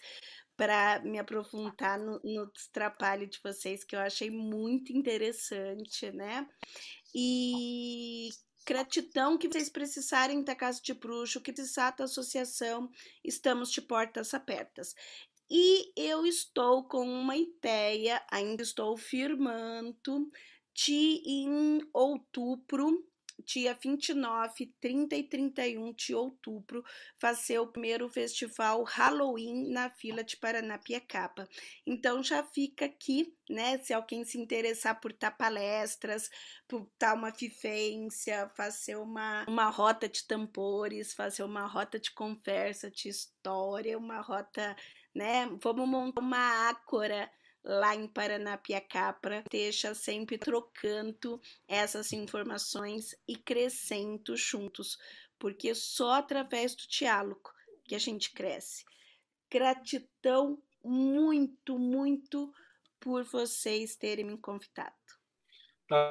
[0.57, 6.47] para me aprofundar no, no trabalho de vocês, que eu achei muito interessante, né?
[7.13, 8.29] E
[8.65, 12.89] gratidão que vocês precisarem da Casa de Bruxo, que precisar da associação,
[13.23, 14.95] estamos de portas abertas.
[15.49, 20.31] E eu estou com uma ideia, ainda estou firmando,
[20.73, 23.07] de em outubro,
[23.43, 26.83] dia 29, 30 e 31 de outubro,
[27.19, 31.47] fazer o primeiro festival Halloween na fila de Paranapiacaba.
[31.85, 33.77] Então já fica aqui, né?
[33.79, 36.29] Se alguém se interessar por dar palestras,
[36.67, 42.89] por dar uma vivência, fazer uma, uma rota de tambores, fazer uma rota de conversa,
[42.89, 44.75] de história, uma rota
[45.15, 45.49] né?
[45.61, 47.31] Vamos montar uma ácora
[47.63, 54.99] lá em Paranapiacapra, deixa sempre trocando essas informações e crescendo juntos,
[55.39, 57.51] porque só através do diálogo
[57.83, 58.83] que a gente cresce.
[59.49, 62.53] Gratidão muito, muito
[62.99, 64.93] por vocês terem me convidado.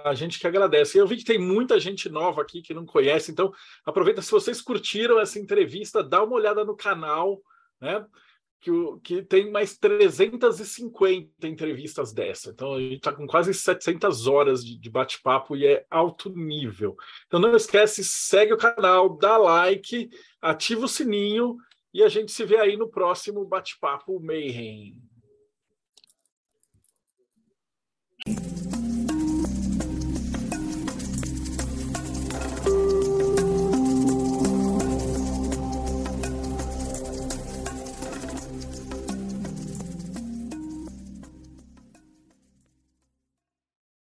[0.05, 0.99] A gente que agradece.
[0.99, 3.53] Eu vi que tem muita gente nova aqui que não conhece, então
[3.85, 7.43] aproveita se vocês curtiram essa entrevista, dá uma olhada no canal,
[7.81, 8.07] né?
[8.65, 8.71] Que,
[9.03, 12.51] que tem mais 350 entrevistas dessa.
[12.51, 16.97] Então, a gente está com quase 700 horas de, de bate-papo e é alto nível.
[17.27, 20.09] Então, não esquece, segue o canal, dá like,
[20.41, 21.57] ativa o sininho
[21.93, 25.03] e a gente se vê aí no próximo bate-papo Mayhem.